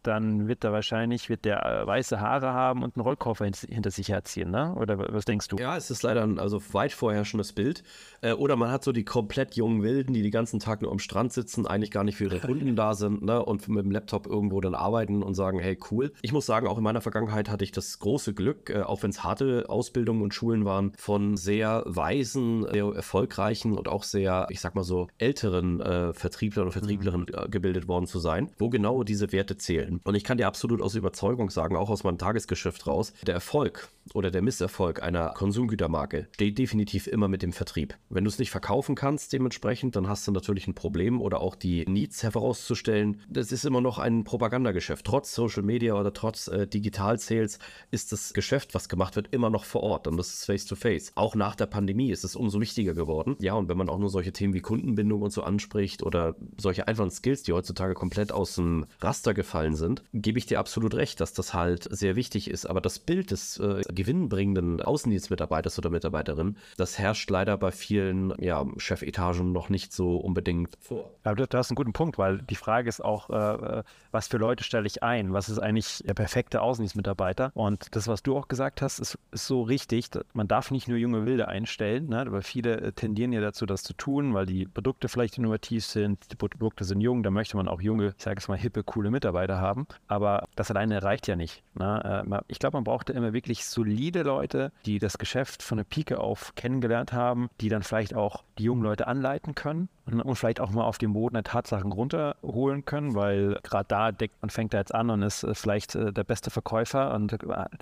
dann 0.03 0.48
wird 0.48 0.63
er 0.63 0.72
wahrscheinlich 0.72 1.29
wird 1.29 1.46
der 1.46 1.65
äh, 1.65 1.88
weiße 1.88 2.20
Haare 2.20 2.53
haben 2.53 2.84
und 2.84 2.96
einen 2.96 3.03
Rollkoffer 3.03 3.46
hinter 3.46 3.91
sich 3.91 4.10
herziehen, 4.10 4.51
ne? 4.51 4.75
Oder 4.75 4.98
was 4.98 5.25
denkst 5.25 5.48
du? 5.50 5.58
Ja, 5.58 5.77
es 5.77 5.91
ist 5.91 6.03
leider 6.03 6.24
ein 6.24 6.39
also 6.39 6.62
weit 6.74 6.91
vorherrschendes 6.91 7.53
Bild. 7.53 7.84
Äh, 8.22 8.34
oder 8.34 8.56
man 8.56 8.72
hat 8.72 8.84
so 8.84 8.91
die 8.91 9.06
komplett 9.06 9.56
jungen 9.56 9.84
Wilden, 9.84 10.13
die 10.13 10.22
den 10.22 10.32
ganzen 10.32 10.60
Tag 10.60 10.82
nur 10.82 10.91
am 10.91 11.00
Strand 11.00 11.34
sitzen, 11.34 11.68
eigentlich 11.68 11.91
gar 11.91 12.03
nicht 12.03 12.18
für 12.18 12.25
ihre 12.25 12.39
Kunden 12.39 12.75
da 12.75 12.94
sind, 12.94 13.24
ne? 13.24 13.44
Und 13.44 13.68
mit 13.68 13.84
dem 13.84 13.91
Laptop 13.91 14.27
irgendwo 14.27 14.62
dann 14.62 14.75
arbeiten 14.75 15.24
und 15.24 15.36
sagen, 15.36 15.60
hey, 15.60 15.77
cool. 15.91 16.12
Ich 16.22 16.32
muss 16.32 16.46
sagen, 16.46 16.68
auch 16.68 16.77
in 16.77 16.84
meiner 16.84 17.01
Vergangenheit 17.01 17.50
hatte 17.50 17.63
ich 17.63 17.72
das 17.72 18.00
große 18.00 18.34
Glück, 18.34 18.70
äh, 18.70 18.82
auch 18.82 19.03
wenn 19.03 19.10
es 19.10 19.24
harte 19.24 19.65
Ausbildungen 19.68 20.22
und 20.22 20.34
Schulen 20.34 20.65
waren, 20.65 20.94
von 20.98 21.38
sehr 21.38 21.84
weisen, 21.86 22.65
sehr 22.72 22.94
erfolgreichen 22.94 23.77
und 23.77 23.88
auch 23.88 24.03
sehr, 24.03 24.48
ich 24.50 24.60
sag 24.62 24.75
mal 24.75 24.84
so, 24.84 25.08
älteren 25.18 25.82
äh, 25.82 26.13
Vertrieblern 26.13 26.65
und 26.68 26.72
Vertrieblerinnen 26.72 27.27
mhm. 27.29 27.51
gebildet 27.51 27.88
worden 27.88 28.08
zu 28.08 28.20
sein, 28.20 28.50
wo 28.58 28.70
genau 28.70 29.03
diese 29.03 29.32
Werte 29.32 29.58
zählen. 29.58 29.88
Und 30.03 30.15
ich 30.15 30.24
kann 30.24 30.38
dir 30.38 30.48
absolut 30.48 30.81
aus 30.81 30.96
Überzeugung 30.96 31.50
sagen, 31.50 31.75
auch 31.75 31.89
aus 31.89 32.03
meinem 32.03 32.17
Tagesgeschäft 32.17 32.88
raus, 32.88 33.13
der 33.25 33.34
Erfolg 33.34 33.89
oder 34.13 34.31
der 34.31 34.41
Misserfolg 34.41 35.01
einer 35.03 35.29
Konsumgütermarke 35.29 36.27
steht 36.34 36.58
definitiv 36.58 37.08
immer 37.08 37.27
mit 37.27 37.41
dem 37.41 37.53
Vertrieb. 37.53 37.96
Wenn 38.10 38.24
du 38.24 38.29
es 38.29 38.39
nicht 38.39 38.51
verkaufen 38.51 38.96
kannst, 38.96 39.34
dementsprechend, 39.34 39.96
dann 39.96 40.08
hast 40.08 40.27
du 40.27 40.31
natürlich 40.31 40.67
ein 40.67 40.74
Problem 40.74 41.22
oder 41.22 41.41
auch 41.41 41.55
die 41.55 41.86
Needs 41.86 42.24
herauszustellen. 42.24 43.22
Das 43.29 43.51
ist 43.51 43.65
immer 43.65 43.81
noch 43.81 44.00
ein 44.00 44.24
Propagandageschäft. 44.24 45.05
Trotz 45.05 45.34
Social 45.34 45.63
Media 45.63 45.93
oder 45.93 46.13
trotz 46.13 46.48
äh, 46.48 46.67
Digital 46.67 47.19
Sales 47.19 47.60
ist 47.91 48.12
das 48.12 48.34
Geschäft, 48.34 48.74
was 48.74 48.89
gemacht 48.89 49.15
wird, 49.15 49.27
immer 49.31 49.50
noch 49.50 49.63
vor 49.63 49.84
Ort 49.84 50.08
und 50.08 50.17
das 50.17 50.29
ist 50.29 50.46
face 50.46 50.65
to 50.65 50.75
face. 50.75 51.12
Auch 51.15 51.36
nach 51.36 51.55
der 51.55 51.67
Pandemie 51.67 52.12
ist 52.12 52.24
es 52.24 52.36
umso 52.36 52.60
wichtiger 52.60 52.93
geworden. 52.93 53.36
Ja, 53.39 53.53
und 53.53 53.69
wenn 53.69 53.77
man 53.77 53.89
auch 53.89 54.00
nur 54.00 54.10
solche 54.10 54.34
Themen 54.34 54.53
wie 54.53 54.62
Kundenbindung 54.62 55.22
und 55.22 55.31
so 55.31 55.43
anspricht 55.43 56.03
oder 56.03 56.36
solche 56.58 56.88
einfachen 56.88 57.12
Skills, 57.12 57.43
die 57.43 57.53
heutzutage 57.53 57.93
komplett 57.93 58.31
aus 58.31 58.55
dem 58.55 58.86
Raster 59.00 59.34
gefallen 59.34 59.75
sind, 59.79 60.03
gebe 60.13 60.38
ich 60.38 60.45
dir 60.45 60.59
absolut 60.59 60.93
recht, 60.93 61.19
dass 61.19 61.33
das 61.33 61.53
halt 61.53 61.88
sehr 61.89 62.15
wichtig 62.15 62.50
ist. 62.50 62.67
Aber 62.67 62.81
das 62.81 63.00
Bild 63.00 63.31
des 63.31 63.59
äh, 63.59 63.81
gewinnbringenden 63.91 64.81
Außendienstmitarbeiters 64.81 65.79
oder 65.79 65.89
Mitarbeiterin, 65.89 66.57
das 66.77 67.00
herrscht 67.00 67.29
leider 67.29 67.57
bei 67.57 67.71
vielen 67.71 68.33
ja, 68.39 68.65
Chefetagen 68.77 69.51
noch 69.51 69.69
nicht 69.69 69.93
so 69.93 70.17
unbedingt 70.17 70.77
vor. 70.79 71.12
Aber 71.24 71.36
du, 71.36 71.48
du, 71.48 71.57
hast 71.57 71.71
einen 71.71 71.75
guten 71.75 71.93
Punkt, 71.93 72.17
weil 72.17 72.39
die 72.39 72.55
Frage 72.55 72.89
ist 72.89 73.03
auch, 73.03 73.29
äh, 73.29 73.83
was 74.12 74.27
für 74.27 74.38
Leute 74.38 74.63
stelle 74.63 74.88
ich 74.88 75.01
ein? 75.01 75.33
Was 75.33 75.50
ist 75.50 75.59
eigentlich 75.59 76.03
der 76.05 76.13
perfekte 76.13 76.62
Außendienstmitarbeiter? 76.62 77.51
Und 77.53 77.95
das, 77.95 78.07
was 78.07 78.24
du 78.24 78.38
auch 78.38 78.48
gesagt 78.48 78.81
hast, 78.81 79.00
ist, 79.00 79.17
ist 79.31 79.48
so 79.48 79.62
richtig. 79.62 80.09
Man 80.33 80.48
darf 80.48 80.71
nicht 80.71 80.88
nur 80.88 80.98
junge 80.98 81.25
Wilde 81.25 81.48
einstellen, 81.48 82.09
ne? 82.09 82.21
aber 82.21 82.41
viele 82.41 82.81
äh, 82.81 82.91
tendieren 82.91 83.31
ja 83.31 83.41
dazu, 83.41 83.65
das 83.65 83.83
zu 83.83 83.93
tun, 83.93 84.33
weil 84.33 84.45
die 84.45 84.65
Produkte 84.65 85.07
vielleicht 85.07 85.38
innovativ 85.38 85.86
sind, 85.86 86.31
die 86.31 86.36
Produkte 86.36 86.83
sind 86.83 87.01
jung, 87.01 87.24
da 87.24 87.31
möchte 87.31 87.57
man 87.57 87.67
auch 87.67 87.81
junge, 87.81 88.13
ich 88.17 88.24
sage 88.24 88.39
es 88.39 88.48
mal, 88.48 88.57
hippe, 88.57 88.83
coole 88.83 89.12
Mitarbeiter 89.12 89.59
haben. 89.59 89.69
Aber 90.08 90.48
das 90.56 90.72
alleine 90.72 91.04
reicht 91.04 91.28
ja 91.28 91.36
nicht. 91.36 91.64
Ne? 91.76 92.24
Äh, 92.30 92.42
ich 92.48 92.60
glaube, 92.60 92.78
man 92.78 92.84
braucht 92.84 93.10
immer 93.10 93.34
wirklich 93.34 93.66
solide 93.66 94.24
Leute, 94.24 94.72
die 94.86 95.00
das 95.00 95.18
Geschäft 95.18 95.64
von 95.64 95.78
der 95.78 95.86
Pike 95.86 96.20
auf 96.20 96.54
kennengelernt 96.56 97.14
haben, 97.14 97.50
die 97.62 97.70
dann 97.70 97.84
vielleicht 97.84 98.14
auch 98.14 98.44
die 98.58 98.64
jungen 98.64 98.84
Leute 98.84 99.08
anleiten 99.08 99.56
können 99.56 99.90
und 100.13 100.36
vielleicht 100.36 100.60
auch 100.60 100.72
mal 100.72 100.84
auf 100.84 100.98
den 100.98 101.13
Boden 101.13 101.36
der 101.36 101.44
Tatsachen 101.44 101.92
runterholen 101.92 102.86
können, 102.86 103.16
weil 103.16 103.60
gerade 103.63 103.86
da 103.88 104.12
deckt 104.12 104.42
man 104.42 104.50
fängt 104.50 104.74
da 104.74 104.80
jetzt 104.80 104.94
an 104.94 105.10
und 105.10 105.22
ist 105.22 105.44
äh, 105.44 105.54
vielleicht 105.54 105.96
äh, 105.96 106.12
der 106.12 106.24
beste 106.24 106.50
Verkäufer 106.50 107.13
und 107.13 107.38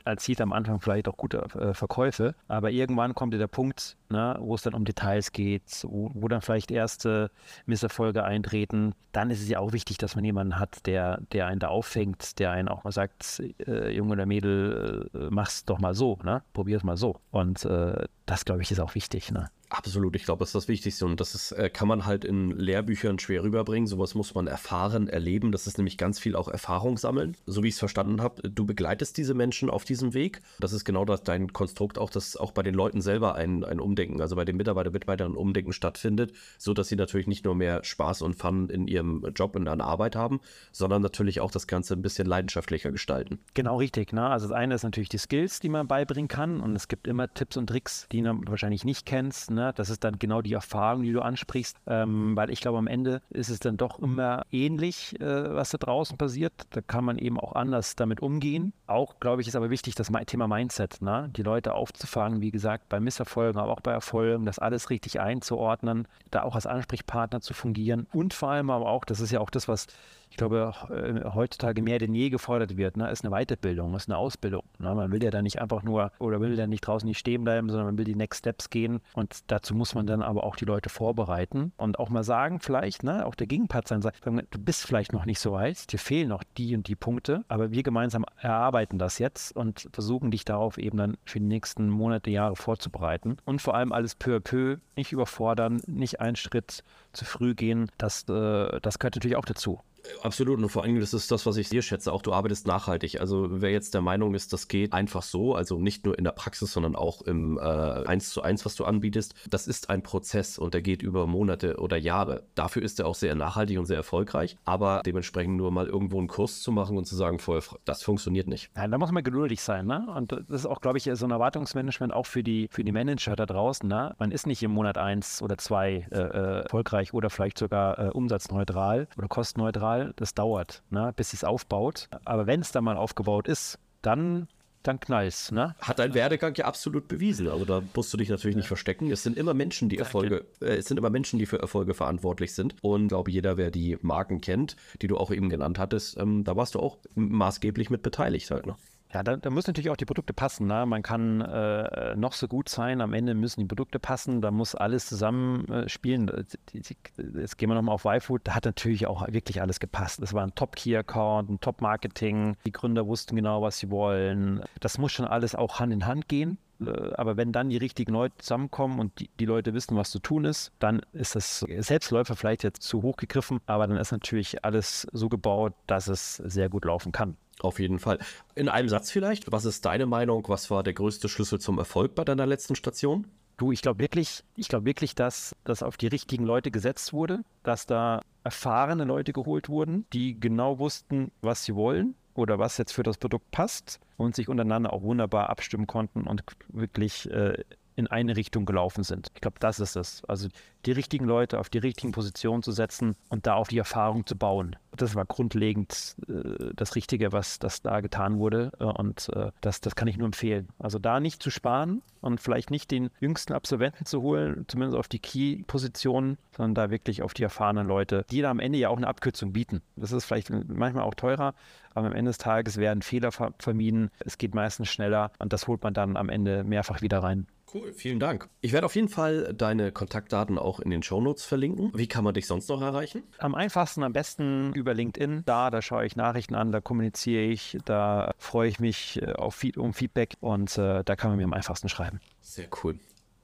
erzielt 0.05 0.41
am 0.41 0.53
Anfang 0.53 0.79
vielleicht 0.79 1.07
auch 1.07 1.17
gute 1.17 1.47
Verkäufe. 1.73 2.35
Aber 2.47 2.71
irgendwann 2.71 3.13
kommt 3.15 3.33
der 3.33 3.47
Punkt, 3.47 3.97
ne, 4.09 4.35
wo 4.39 4.55
es 4.55 4.61
dann 4.61 4.73
um 4.73 4.85
Details 4.85 5.31
geht, 5.31 5.83
wo, 5.83 6.11
wo, 6.13 6.27
dann 6.27 6.41
vielleicht 6.41 6.71
erste 6.71 7.31
Misserfolge 7.65 8.23
eintreten. 8.23 8.93
Dann 9.11 9.29
ist 9.29 9.41
es 9.41 9.49
ja 9.49 9.59
auch 9.59 9.73
wichtig, 9.73 9.97
dass 9.97 10.15
man 10.15 10.25
jemanden 10.25 10.59
hat, 10.59 10.85
der, 10.85 11.21
der 11.31 11.47
einen 11.47 11.59
da 11.59 11.67
auffängt, 11.67 12.39
der 12.39 12.51
einen 12.51 12.67
auch 12.67 12.83
mal 12.83 12.91
sagt, 12.91 13.41
äh, 13.65 13.91
Junge 13.91 14.13
oder 14.13 14.25
Mädel, 14.25 15.09
äh, 15.13 15.27
mach's 15.29 15.65
doch 15.65 15.79
mal 15.79 15.93
so, 15.93 16.17
ne? 16.23 16.43
Probier's 16.53 16.83
mal 16.83 16.97
so. 16.97 17.15
Und 17.31 17.65
äh, 17.65 18.05
das, 18.25 18.45
glaube 18.45 18.61
ich, 18.61 18.71
ist 18.71 18.79
auch 18.79 18.95
wichtig, 18.95 19.31
ne? 19.31 19.49
Absolut, 19.69 20.15
ich 20.15 20.23
glaube, 20.23 20.39
das 20.39 20.49
ist 20.49 20.55
das 20.55 20.67
Wichtigste 20.69 21.05
und 21.05 21.19
das 21.19 21.35
ist, 21.35 21.51
äh, 21.51 21.69
kann 21.69 21.89
man 21.89 22.05
halt 22.05 22.23
in 22.23 22.51
Lehrbüchern 22.51 23.19
schwer 23.19 23.43
rüberbringen. 23.43 23.85
Sowas 23.85 24.15
muss 24.15 24.33
man 24.33 24.47
erfahren, 24.47 25.09
erleben. 25.09 25.51
Das 25.51 25.67
ist 25.67 25.77
nämlich 25.77 25.97
ganz 25.97 26.19
viel 26.19 26.37
auch 26.37 26.47
Erfahrung 26.47 26.97
sammeln. 26.97 27.35
So 27.45 27.63
wie 27.63 27.67
ich 27.67 27.73
es 27.73 27.79
verstanden 27.79 28.21
habe, 28.21 28.49
du 28.49 28.65
begleitest 28.65 29.17
diese 29.17 29.33
Menschen 29.33 29.69
auf 29.69 29.83
diesem 29.83 30.13
Weg. 30.13 30.41
Das 30.59 30.71
ist 30.71 30.85
genau 30.85 31.03
das, 31.03 31.23
dein 31.23 31.51
Konstrukt 31.51 31.97
auch, 31.97 32.09
dass 32.09 32.37
auch 32.37 32.51
bei 32.51 32.63
den 32.63 32.75
Leuten 32.75 33.01
selber 33.01 33.35
ein, 33.35 33.65
ein 33.65 33.81
Umdenken, 33.81 34.21
also 34.21 34.37
bei 34.37 34.45
den 34.45 34.55
Mitarbeiter, 34.55 34.89
Mitarbeitern 34.89 35.33
ein 35.33 35.37
Umdenken 35.37 35.73
stattfindet, 35.73 36.31
so 36.57 36.73
dass 36.73 36.87
sie 36.87 36.95
natürlich 36.95 37.27
nicht 37.27 37.43
nur 37.43 37.55
mehr 37.55 37.83
Spaß 37.83 38.21
und 38.21 38.35
Fun 38.35 38.69
in 38.69 38.87
ihrem 38.87 39.25
Job 39.35 39.57
und 39.57 39.67
an 39.67 39.81
Arbeit 39.81 40.15
haben, 40.15 40.39
sondern 40.71 41.01
natürlich 41.01 41.41
auch 41.41 41.51
das 41.51 41.67
Ganze 41.67 41.93
ein 41.93 42.01
bisschen 42.01 42.25
leidenschaftlicher 42.25 42.91
gestalten. 42.91 43.39
Genau 43.53 43.77
richtig. 43.77 44.13
Ne? 44.13 44.25
Also 44.25 44.47
das 44.47 44.55
eine 44.55 44.75
ist 44.75 44.83
natürlich 44.83 45.09
die 45.09 45.17
Skills, 45.17 45.59
die 45.59 45.69
man 45.69 45.87
beibringen 45.87 46.29
kann 46.29 46.61
und 46.61 46.73
es 46.73 46.87
gibt 46.87 47.05
immer 47.05 47.33
Tipps 47.33 47.57
und 47.57 47.67
Tricks, 47.67 48.07
die 48.13 48.21
du 48.21 48.39
wahrscheinlich 48.45 48.85
nicht 48.85 49.05
kennst 49.05 49.51
Ne? 49.56 49.56
Das 49.75 49.89
ist 49.89 50.03
dann 50.03 50.19
genau 50.19 50.41
die 50.41 50.53
Erfahrung, 50.53 51.03
die 51.03 51.11
du 51.11 51.21
ansprichst, 51.21 51.77
ähm, 51.87 52.35
weil 52.35 52.49
ich 52.49 52.61
glaube, 52.61 52.77
am 52.77 52.87
Ende 52.87 53.21
ist 53.29 53.49
es 53.49 53.59
dann 53.59 53.77
doch 53.77 53.99
immer 53.99 54.45
ähnlich, 54.51 55.19
äh, 55.19 55.53
was 55.53 55.71
da 55.71 55.77
draußen 55.77 56.17
passiert. 56.17 56.53
Da 56.71 56.81
kann 56.81 57.03
man 57.03 57.17
eben 57.17 57.39
auch 57.39 57.53
anders 57.53 57.95
damit 57.95 58.21
umgehen. 58.21 58.73
Auch, 58.87 59.19
glaube 59.19 59.41
ich, 59.41 59.47
ist 59.47 59.55
aber 59.55 59.69
wichtig, 59.69 59.95
das 59.95 60.11
Thema 60.25 60.47
Mindset, 60.47 61.01
ne? 61.01 61.29
die 61.35 61.43
Leute 61.43 61.73
aufzufangen, 61.73 62.41
wie 62.41 62.51
gesagt, 62.51 62.89
bei 62.89 62.99
Misserfolgen, 62.99 63.61
aber 63.61 63.71
auch 63.71 63.81
bei 63.81 63.91
Erfolgen, 63.91 64.45
das 64.45 64.59
alles 64.59 64.89
richtig 64.89 65.19
einzuordnen, 65.19 66.07
da 66.31 66.43
auch 66.43 66.55
als 66.55 66.65
Ansprechpartner 66.65 67.41
zu 67.41 67.53
fungieren 67.53 68.07
und 68.13 68.33
vor 68.33 68.49
allem 68.49 68.69
aber 68.69 68.87
auch, 68.87 69.05
das 69.05 69.19
ist 69.19 69.31
ja 69.31 69.39
auch 69.39 69.49
das, 69.49 69.67
was 69.67 69.87
ich 70.29 70.37
glaube, 70.37 70.73
äh, 70.89 71.29
heutzutage 71.33 71.81
mehr 71.81 71.99
denn 71.99 72.13
je 72.13 72.29
gefordert 72.29 72.77
wird, 72.77 72.97
ne, 72.97 73.09
ist 73.09 73.25
eine 73.25 73.33
Weiterbildung, 73.33 73.95
ist 73.95 74.09
eine 74.09 74.17
Ausbildung. 74.17 74.63
Ne? 74.79 74.93
Man 74.93 75.11
will 75.11 75.23
ja 75.23 75.31
da 75.31 75.41
nicht 75.41 75.59
einfach 75.59 75.83
nur 75.83 76.11
oder 76.19 76.39
will 76.41 76.57
ja 76.57 76.67
nicht 76.67 76.81
draußen 76.81 77.07
nicht 77.07 77.19
stehen 77.19 77.43
bleiben, 77.43 77.69
sondern 77.69 77.87
man 77.87 77.97
will 77.97 78.05
die 78.05 78.15
Next 78.15 78.39
Steps 78.39 78.69
gehen 78.69 78.99
und 79.13 79.39
dazu 79.47 79.75
muss 79.75 79.95
man 79.95 80.05
dann 80.07 80.21
aber 80.21 80.43
auch 80.43 80.55
die 80.55 80.65
Leute 80.65 80.89
vorbereiten 80.89 81.71
und 81.77 81.99
auch 81.99 82.09
mal 82.09 82.23
sagen, 82.23 82.59
vielleicht, 82.59 83.03
ne, 83.03 83.25
auch 83.25 83.35
der 83.35 83.47
Gegenpart 83.47 83.87
sein, 83.87 84.01
du 84.01 84.59
bist 84.59 84.85
vielleicht 84.85 85.13
noch 85.13 85.25
nicht 85.25 85.39
so 85.39 85.53
weit, 85.53 85.91
dir 85.91 85.99
fehlen 85.99 86.29
noch 86.29 86.43
die 86.57 86.75
und 86.75 86.87
die 86.87 86.95
Punkte, 86.95 87.43
aber 87.47 87.71
wir 87.71 87.83
gemeinsam 87.83 88.25
erarbeiten 88.39 88.99
das 88.99 89.19
jetzt 89.19 89.55
und 89.55 89.89
versuchen 89.93 90.31
dich 90.31 90.45
darauf 90.45 90.77
eben 90.77 90.97
dann 90.97 91.17
für 91.25 91.39
die 91.39 91.45
nächsten 91.45 91.89
Monate, 91.89 92.29
Jahre 92.29 92.55
vorzubereiten 92.55 93.37
und 93.45 93.61
vor 93.61 93.75
allem 93.75 93.91
alles 93.91 94.15
peu 94.15 94.35
à 94.35 94.39
peu, 94.39 94.77
nicht 94.95 95.11
überfordern, 95.11 95.81
nicht 95.87 96.19
einen 96.19 96.35
Schritt 96.35 96.83
zu 97.13 97.25
früh 97.25 97.55
gehen, 97.55 97.89
das, 97.97 98.23
äh, 98.29 98.79
das 98.81 98.99
gehört 98.99 99.15
natürlich 99.15 99.37
auch 99.37 99.45
dazu. 99.45 99.79
Absolut. 100.21 100.59
Und 100.59 100.69
vor 100.69 100.83
allem, 100.83 100.99
das 100.99 101.13
ist 101.13 101.31
das, 101.31 101.45
was 101.45 101.57
ich 101.57 101.67
sehr 101.69 101.81
schätze. 101.81 102.11
Auch 102.11 102.21
du 102.21 102.33
arbeitest 102.33 102.67
nachhaltig. 102.67 103.19
Also 103.19 103.47
wer 103.49 103.71
jetzt 103.71 103.93
der 103.93 104.01
Meinung 104.01 104.35
ist, 104.35 104.53
das 104.53 104.67
geht 104.67 104.93
einfach 104.93 105.23
so, 105.23 105.55
also 105.55 105.79
nicht 105.79 106.05
nur 106.05 106.17
in 106.17 106.23
der 106.23 106.31
Praxis, 106.31 106.71
sondern 106.71 106.95
auch 106.95 107.21
im 107.21 107.57
äh, 107.57 107.61
1 107.61 108.29
zu 108.29 108.41
1, 108.41 108.65
was 108.65 108.75
du 108.75 108.85
anbietest, 108.85 109.33
das 109.49 109.67
ist 109.67 109.89
ein 109.89 110.03
Prozess 110.03 110.57
und 110.57 110.73
der 110.73 110.81
geht 110.81 111.01
über 111.01 111.27
Monate 111.27 111.77
oder 111.77 111.97
Jahre. 111.97 112.43
Dafür 112.55 112.81
ist 112.81 112.99
er 112.99 113.07
auch 113.07 113.15
sehr 113.15 113.35
nachhaltig 113.35 113.77
und 113.77 113.85
sehr 113.85 113.97
erfolgreich. 113.97 114.57
Aber 114.65 115.01
dementsprechend 115.05 115.55
nur 115.57 115.71
mal 115.71 115.87
irgendwo 115.87 116.19
einen 116.19 116.27
Kurs 116.27 116.61
zu 116.61 116.71
machen 116.71 116.97
und 116.97 117.05
zu 117.05 117.15
sagen, 117.15 117.39
vorher, 117.39 117.63
das 117.85 118.03
funktioniert 118.03 118.47
nicht. 118.47 118.69
Ja, 118.75 118.87
da 118.87 118.97
muss 118.97 119.11
man 119.11 119.23
geduldig 119.23 119.61
sein. 119.61 119.85
Ne? 119.85 120.07
Und 120.15 120.31
das 120.31 120.43
ist 120.49 120.65
auch, 120.65 120.81
glaube 120.81 120.97
ich, 120.97 121.09
so 121.13 121.25
ein 121.25 121.31
Erwartungsmanagement 121.31 122.13
auch 122.13 122.25
für 122.25 122.43
die, 122.43 122.67
für 122.71 122.83
die 122.83 122.91
Manager 122.91 123.35
da 123.35 123.45
draußen. 123.45 123.87
Ne? 123.87 124.15
Man 124.19 124.31
ist 124.31 124.47
nicht 124.47 124.61
im 124.63 124.71
Monat 124.71 124.97
1 124.97 125.41
oder 125.41 125.57
2 125.57 126.07
äh, 126.11 126.15
äh, 126.15 126.61
erfolgreich 126.63 127.13
oder 127.13 127.29
vielleicht 127.29 127.57
sogar 127.57 127.99
äh, 127.99 128.09
umsatzneutral 128.09 129.07
oder 129.17 129.27
kostenneutral. 129.27 129.86
Das 130.15 130.33
dauert, 130.33 130.83
ne? 130.89 131.13
bis 131.15 131.33
es 131.33 131.43
aufbaut. 131.43 132.09
Aber 132.25 132.47
wenn 132.47 132.61
es 132.61 132.71
dann 132.71 132.83
mal 132.83 132.97
aufgebaut 132.97 133.47
ist, 133.47 133.79
dann 134.01 134.47
dann 134.87 134.99
knallst. 134.99 135.51
Ne? 135.51 135.75
Hat 135.79 135.99
dein 135.99 136.13
Werdegang 136.13 136.55
ja 136.55 136.65
absolut 136.65 137.07
bewiesen. 137.07 137.49
Also 137.49 137.65
da 137.65 137.83
musst 137.95 138.13
du 138.13 138.17
dich 138.17 138.29
natürlich 138.29 138.55
ja. 138.55 138.59
nicht 138.59 138.67
verstecken. 138.67 139.11
Es 139.11 139.23
sind 139.23 139.37
immer 139.37 139.53
Menschen, 139.53 139.89
die 139.89 139.97
Erfolge, 139.97 140.45
äh, 140.61 140.77
es 140.77 140.85
sind 140.85 140.97
immer 140.97 141.09
Menschen, 141.09 141.39
die 141.39 141.45
für 141.45 141.59
Erfolge 141.59 141.93
verantwortlich 141.93 142.53
sind. 142.53 142.75
Und 142.81 143.03
ich 143.03 143.09
glaube, 143.09 143.31
jeder, 143.31 143.57
wer 143.57 143.71
die 143.71 143.97
Marken 144.01 144.41
kennt, 144.41 144.75
die 145.01 145.07
du 145.07 145.17
auch 145.17 145.31
eben 145.31 145.49
genannt 145.49 145.77
hattest, 145.77 146.17
ähm, 146.17 146.43
da 146.43 146.55
warst 146.55 146.75
du 146.75 146.79
auch 146.79 146.97
maßgeblich 147.15 147.89
mit 147.89 148.01
beteiligt 148.01 148.49
halt. 148.51 148.65
Ne? 148.65 148.75
Ja, 149.13 149.23
da, 149.23 149.37
da 149.37 149.49
müssen 149.49 149.69
natürlich 149.69 149.89
auch 149.89 149.97
die 149.97 150.05
Produkte 150.05 150.33
passen. 150.33 150.67
Ne? 150.67 150.85
Man 150.85 151.01
kann 151.01 151.39
äh, 151.41 152.15
noch 152.15 152.33
so 152.33 152.47
gut 152.47 152.67
sein, 152.67 152.99
am 152.99 153.13
Ende 153.13 153.33
müssen 153.35 153.61
die 153.61 153.65
Produkte 153.65 153.99
passen, 153.99 154.41
da 154.41 154.51
muss 154.51 154.75
alles 154.75 155.07
zusammenspielen. 155.07 156.27
Äh, 156.27 156.43
jetzt 156.73 157.57
gehen 157.57 157.69
wir 157.69 157.75
nochmal 157.75 157.95
auf 157.95 158.05
YFood, 158.05 158.41
da 158.43 158.55
hat 158.55 158.65
natürlich 158.65 159.07
auch 159.07 159.25
wirklich 159.29 159.61
alles 159.61 159.79
gepasst. 159.79 160.21
Es 160.21 160.33
war 160.33 160.43
ein 160.43 160.55
Top-Key-Account, 160.55 161.49
ein 161.49 161.61
Top-Marketing, 161.61 162.57
die 162.65 162.71
Gründer 162.71 163.07
wussten 163.07 163.35
genau, 163.35 163.61
was 163.61 163.79
sie 163.79 163.89
wollen. 163.89 164.61
Das 164.81 164.97
muss 164.97 165.13
schon 165.13 165.25
alles 165.25 165.55
auch 165.55 165.79
Hand 165.79 165.93
in 165.93 166.05
Hand 166.05 166.27
gehen. 166.27 166.57
Äh, 166.81 167.13
aber 167.15 167.37
wenn 167.37 167.53
dann 167.53 167.69
die 167.69 167.77
richtigen 167.77 168.11
Leute 168.11 168.35
zusammenkommen 168.39 168.99
und 168.99 169.19
die, 169.19 169.29
die, 169.39 169.45
Leute 169.45 169.73
wissen, 169.73 169.95
was 169.95 170.11
zu 170.11 170.19
tun 170.19 170.43
ist, 170.43 170.73
dann 170.79 171.01
ist 171.13 171.35
das 171.35 171.59
Selbstläufer 171.59 172.35
vielleicht 172.35 172.63
jetzt 172.63 172.83
zu 172.83 173.01
hoch 173.03 173.15
gegriffen, 173.15 173.59
aber 173.65 173.87
dann 173.87 173.97
ist 173.97 174.11
natürlich 174.11 174.65
alles 174.65 175.07
so 175.13 175.29
gebaut, 175.29 175.73
dass 175.87 176.07
es 176.07 176.35
sehr 176.35 176.67
gut 176.67 176.83
laufen 176.83 177.13
kann. 177.13 177.37
Auf 177.59 177.79
jeden 177.79 177.99
Fall. 177.99 178.19
In 178.55 178.69
einem 178.69 178.89
Satz 178.89 179.09
vielleicht, 179.09 179.51
was 179.51 179.65
ist 179.65 179.85
deine 179.85 180.05
Meinung? 180.05 180.43
Was 180.47 180.69
war 180.69 180.83
der 180.83 180.93
größte 180.93 181.27
Schlüssel 181.27 181.59
zum 181.59 181.79
Erfolg 181.79 182.13
bei 182.13 182.23
deiner 182.23 182.45
letzten 182.45 182.75
Station? 182.75 183.27
Du, 183.57 183.71
ich 183.71 183.81
glaube 183.81 183.99
wirklich, 183.99 184.43
ich 184.55 184.67
glaube 184.67 184.85
wirklich, 184.85 185.15
dass 185.15 185.55
das 185.63 185.81
auf 185.81 185.97
die 185.97 186.07
richtigen 186.07 186.45
Leute 186.45 186.69
gesetzt 186.69 187.11
wurde, 187.11 187.43
dass 187.63 187.87
da 187.87 188.21
erfahrene 188.43 189.03
Leute 189.03 189.33
geholt 189.33 189.67
wurden, 189.67 190.05
die 190.13 190.39
genau 190.39 190.77
wussten, 190.77 191.31
was 191.41 191.65
sie 191.65 191.73
wollen 191.73 192.13
oder 192.35 192.59
was 192.59 192.77
jetzt 192.77 192.91
für 192.91 193.01
das 193.01 193.17
Produkt 193.17 193.49
passt 193.49 193.99
und 194.15 194.35
sich 194.35 194.47
untereinander 194.47 194.93
auch 194.93 195.01
wunderbar 195.01 195.49
abstimmen 195.49 195.87
konnten 195.87 196.27
und 196.27 196.43
wirklich 196.69 197.29
äh, 197.31 197.63
in 197.97 198.07
eine 198.07 198.35
Richtung 198.35 198.65
gelaufen 198.65 199.03
sind. 199.03 199.31
Ich 199.33 199.41
glaube, 199.41 199.57
das 199.59 199.79
ist 199.79 199.95
es. 199.95 200.23
Also 200.25 200.47
die 200.85 200.91
richtigen 200.91 201.25
Leute 201.25 201.59
auf 201.59 201.67
die 201.67 201.79
richtigen 201.79 202.11
Positionen 202.11 202.61
zu 202.61 202.71
setzen 202.71 203.15
und 203.29 203.47
da 203.47 203.55
auf 203.55 203.67
die 203.67 203.79
Erfahrung 203.79 204.25
zu 204.25 204.37
bauen. 204.37 204.75
Das 204.95 205.15
war 205.15 205.25
grundlegend 205.25 206.15
äh, 206.29 206.73
das 206.75 206.95
Richtige, 206.95 207.31
was 207.31 207.59
das 207.59 207.81
da 207.81 207.99
getan 207.99 208.37
wurde. 208.37 208.71
Äh, 208.79 208.83
und 208.83 209.29
äh, 209.33 209.51
das, 209.61 209.81
das 209.81 209.95
kann 209.95 210.07
ich 210.07 210.17
nur 210.17 210.27
empfehlen. 210.27 210.69
Also 210.77 210.99
da 210.99 211.19
nicht 211.19 211.41
zu 211.41 211.49
sparen 211.49 212.03
und 212.21 212.39
vielleicht 212.39 212.69
nicht 212.69 212.91
den 212.91 213.09
jüngsten 213.19 213.53
Absolventen 213.53 214.05
zu 214.05 214.21
holen, 214.21 214.65
zumindest 214.67 214.97
auf 214.97 215.07
die 215.07 215.19
Key-Positionen, 215.19 216.37
sondern 216.55 216.75
da 216.75 216.91
wirklich 216.91 217.23
auf 217.23 217.33
die 217.33 217.43
erfahrenen 217.43 217.87
Leute, 217.87 218.25
die 218.29 218.41
da 218.41 218.51
am 218.51 218.59
Ende 218.59 218.77
ja 218.77 218.89
auch 218.89 218.97
eine 218.97 219.07
Abkürzung 219.07 219.53
bieten. 219.53 219.81
Das 219.95 220.11
ist 220.11 220.25
vielleicht 220.25 220.51
manchmal 220.51 221.03
auch 221.03 221.15
teurer, 221.15 221.55
aber 221.95 222.07
am 222.07 222.13
Ende 222.13 222.29
des 222.29 222.37
Tages 222.37 222.77
werden 222.77 223.01
Fehler 223.01 223.31
vermieden. 223.31 224.11
Es 224.19 224.37
geht 224.37 224.53
meistens 224.53 224.89
schneller 224.89 225.31
und 225.39 225.51
das 225.51 225.67
holt 225.67 225.81
man 225.81 225.95
dann 225.95 226.15
am 226.15 226.29
Ende 226.29 226.63
mehrfach 226.63 227.01
wieder 227.01 227.23
rein. 227.23 227.47
Cool, 227.73 227.91
vielen 227.93 228.19
Dank. 228.19 228.47
Ich 228.61 228.71
werde 228.71 228.85
auf 228.85 228.95
jeden 228.95 229.09
Fall 229.09 229.53
deine 229.53 229.91
Kontaktdaten 229.91 230.57
auch 230.57 230.79
in 230.79 230.89
den 230.89 231.03
Shownotes 231.03 231.43
verlinken. 231.43 231.91
Wie 231.93 232.07
kann 232.07 232.23
man 232.23 232.33
dich 232.33 232.47
sonst 232.47 232.69
noch 232.69 232.81
erreichen? 232.81 233.23
Am 233.39 233.55
einfachsten, 233.55 234.03
am 234.03 234.13
besten 234.13 234.71
über 234.73 234.93
LinkedIn. 234.93 235.43
Da, 235.45 235.69
da 235.69 235.81
schaue 235.81 236.05
ich 236.05 236.15
Nachrichten 236.15 236.55
an, 236.55 236.71
da 236.71 236.79
kommuniziere 236.79 237.43
ich, 237.43 237.77
da 237.83 238.33
freue 238.37 238.69
ich 238.69 238.79
mich 238.79 239.21
äh, 239.21 239.33
auf, 239.33 239.61
um 239.75 239.93
Feedback 239.93 240.35
und 240.39 240.77
äh, 240.77 241.03
da 241.03 241.15
kann 241.17 241.31
man 241.31 241.37
mir 241.37 241.43
am 241.43 241.53
einfachsten 241.53 241.89
schreiben. 241.89 242.21
Sehr 242.41 242.67
cool. 242.83 242.99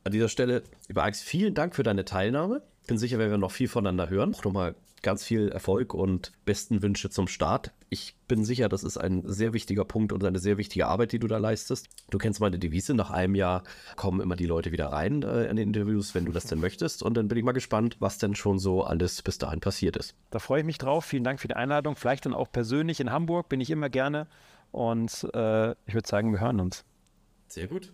An 0.05 0.11
dieser 0.13 0.29
Stelle, 0.29 0.63
lieber 0.87 1.03
Alex, 1.03 1.21
vielen 1.21 1.53
Dank 1.53 1.75
für 1.75 1.83
deine 1.83 2.05
Teilnahme. 2.05 2.61
Bin 2.87 2.97
sicher, 2.97 3.19
wir 3.19 3.29
werden 3.29 3.41
noch 3.41 3.51
viel 3.51 3.67
voneinander 3.67 4.09
hören. 4.09 4.35
Auch 4.35 4.43
nochmal 4.43 4.75
ganz 5.01 5.23
viel 5.23 5.49
Erfolg 5.49 5.93
und 5.93 6.31
besten 6.45 6.81
Wünsche 6.81 7.09
zum 7.09 7.27
Start. 7.27 7.71
Ich 7.93 8.15
bin 8.27 8.43
sicher, 8.43 8.69
das 8.69 8.83
ist 8.83 8.97
ein 8.97 9.21
sehr 9.23 9.53
wichtiger 9.53 9.85
Punkt 9.85 10.13
und 10.13 10.23
eine 10.23 10.39
sehr 10.39 10.57
wichtige 10.57 10.87
Arbeit, 10.87 11.11
die 11.11 11.19
du 11.19 11.27
da 11.27 11.37
leistest. 11.37 11.89
Du 12.09 12.17
kennst 12.17 12.39
meine 12.39 12.57
Devise, 12.57 12.95
nach 12.95 13.11
einem 13.11 13.35
Jahr 13.35 13.61
kommen 13.97 14.19
immer 14.19 14.35
die 14.35 14.47
Leute 14.47 14.71
wieder 14.71 14.87
rein 14.87 15.21
äh, 15.21 15.45
in 15.45 15.57
die 15.57 15.61
Interviews, 15.61 16.15
wenn 16.15 16.25
du 16.25 16.31
das 16.31 16.45
denn 16.45 16.59
möchtest. 16.59 17.03
Und 17.03 17.13
dann 17.13 17.27
bin 17.27 17.37
ich 17.37 17.43
mal 17.43 17.51
gespannt, 17.51 17.97
was 17.99 18.17
denn 18.17 18.33
schon 18.33 18.57
so 18.57 18.83
alles 18.83 19.21
bis 19.21 19.37
dahin 19.37 19.59
passiert 19.59 19.95
ist. 19.95 20.15
Da 20.31 20.39
freue 20.39 20.61
ich 20.61 20.65
mich 20.65 20.79
drauf. 20.79 21.05
Vielen 21.05 21.23
Dank 21.23 21.39
für 21.39 21.47
die 21.47 21.55
Einladung. 21.55 21.95
Vielleicht 21.95 22.25
dann 22.25 22.33
auch 22.33 22.51
persönlich 22.51 22.99
in 22.99 23.11
Hamburg, 23.11 23.47
bin 23.47 23.61
ich 23.61 23.69
immer 23.69 23.91
gerne. 23.91 24.25
Und 24.71 25.29
äh, 25.35 25.73
ich 25.85 25.93
würde 25.93 26.07
sagen, 26.07 26.31
wir 26.31 26.39
hören 26.39 26.61
uns. 26.61 26.85
Sehr 27.47 27.67
gut. 27.67 27.93